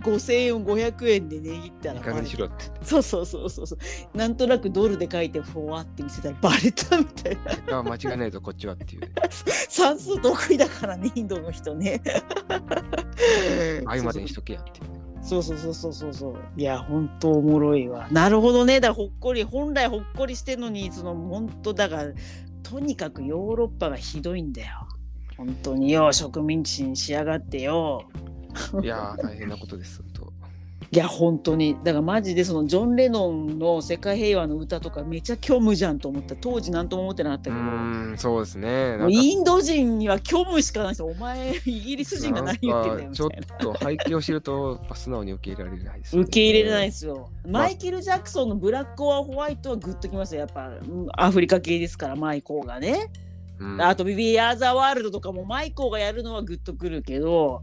[0.04, 2.50] 5000円を500円で値切ったらバレた
[2.84, 3.78] そうそうそうそうそ
[4.14, 9.02] うなんとなくドルで書いてフォワって見せたらバレたみたいな間違いないぞこっちはっていう、
[9.70, 12.02] 算数得意だからねインドの人ね
[13.86, 14.82] あいまでにしとけやって
[15.26, 22.14] そうそうそうそうそうそういや本当おもろいわなるほどねだからほっこり本来ほっこりしてんのにその本当だから
[22.66, 24.88] とにかくヨーロッパがひどいんだよ
[25.38, 28.10] 本当によ植民地にしやがってよ
[28.82, 30.02] いや大変なことです。
[30.92, 31.76] いや本当に。
[31.84, 36.36] だからマジでそのジョン・レノンの世界平和の歌とかめちゃ虚無じゃんと思った。
[36.36, 37.56] 当時なんとも思ってなかったけど。
[37.56, 38.98] うんそうですね。
[39.10, 43.30] インド人には虚無しかない人お前イギリス人が何言ってんだよちょっ
[43.60, 47.30] と背景を知ると素直に受け入れられないです、ね、受け入れないですよ。
[47.48, 50.42] マイケル・ジャクソンの「ブラック・オア・ホワイト」はグッときますよ。
[50.42, 50.72] やっぱ
[51.18, 53.10] アフリカ系ですからマイコーがね、
[53.60, 57.62] うん、あと「ビビアーザ・ワールド」とかもマイコーがやるのはグッとくるけど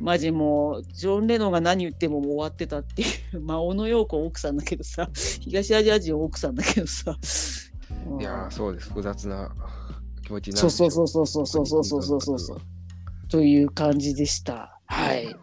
[0.00, 3.40] マジもうジョン・レノンが何言ってももう終わってたっていう。
[3.40, 5.08] まあ小野陽子奥さんだけどさ。
[5.40, 7.16] 東アジア人奥さんだけどさ。
[8.18, 8.88] いやそうです。
[8.88, 9.54] 複雑な
[10.30, 12.60] 気持ちになるそうそうそうそうそうそうそうそうそうそう
[13.28, 15.34] という感じでしたはい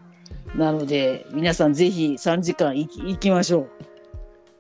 [0.56, 3.70] なので皆さんぜひ3時間いき行きましょう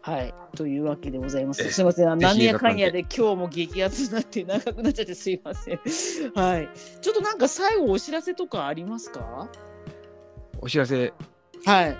[0.01, 5.79] はいというわけでございますすいません何やかんやで今日も激アツになって長くなっちゃってすいません
[6.35, 6.69] はい
[7.01, 9.49] ちょっとなんか最後お知らせとかありますか
[10.60, 11.14] お知らせ。
[11.66, 11.97] はい。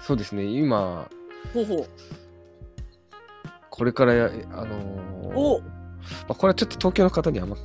[0.00, 1.08] そうですね、今、
[1.52, 1.86] ほうほう。
[3.70, 5.60] これから、あのー、お。
[5.60, 5.66] ま
[6.30, 7.56] あ、これはちょっと東京の方にはあんま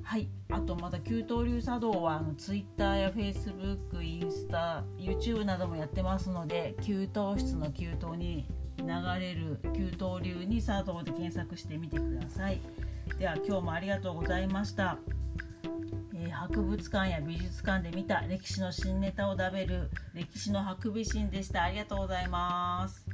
[0.01, 0.27] はい。
[0.49, 8.47] あとまた給湯流茶道はあの Twitter や Facebook インスタ YouTube などもやってますので給湯室の給湯に
[8.79, 8.85] 流
[9.19, 12.59] れる給湯流に茶道で検索してみてください。
[13.19, 14.97] では今日もありがとうございました。
[16.15, 21.63] えー、博物館や美術館で見た歴史の新ネタを食べる歴史のハクビシンでした。
[21.63, 23.05] ありがとうございます。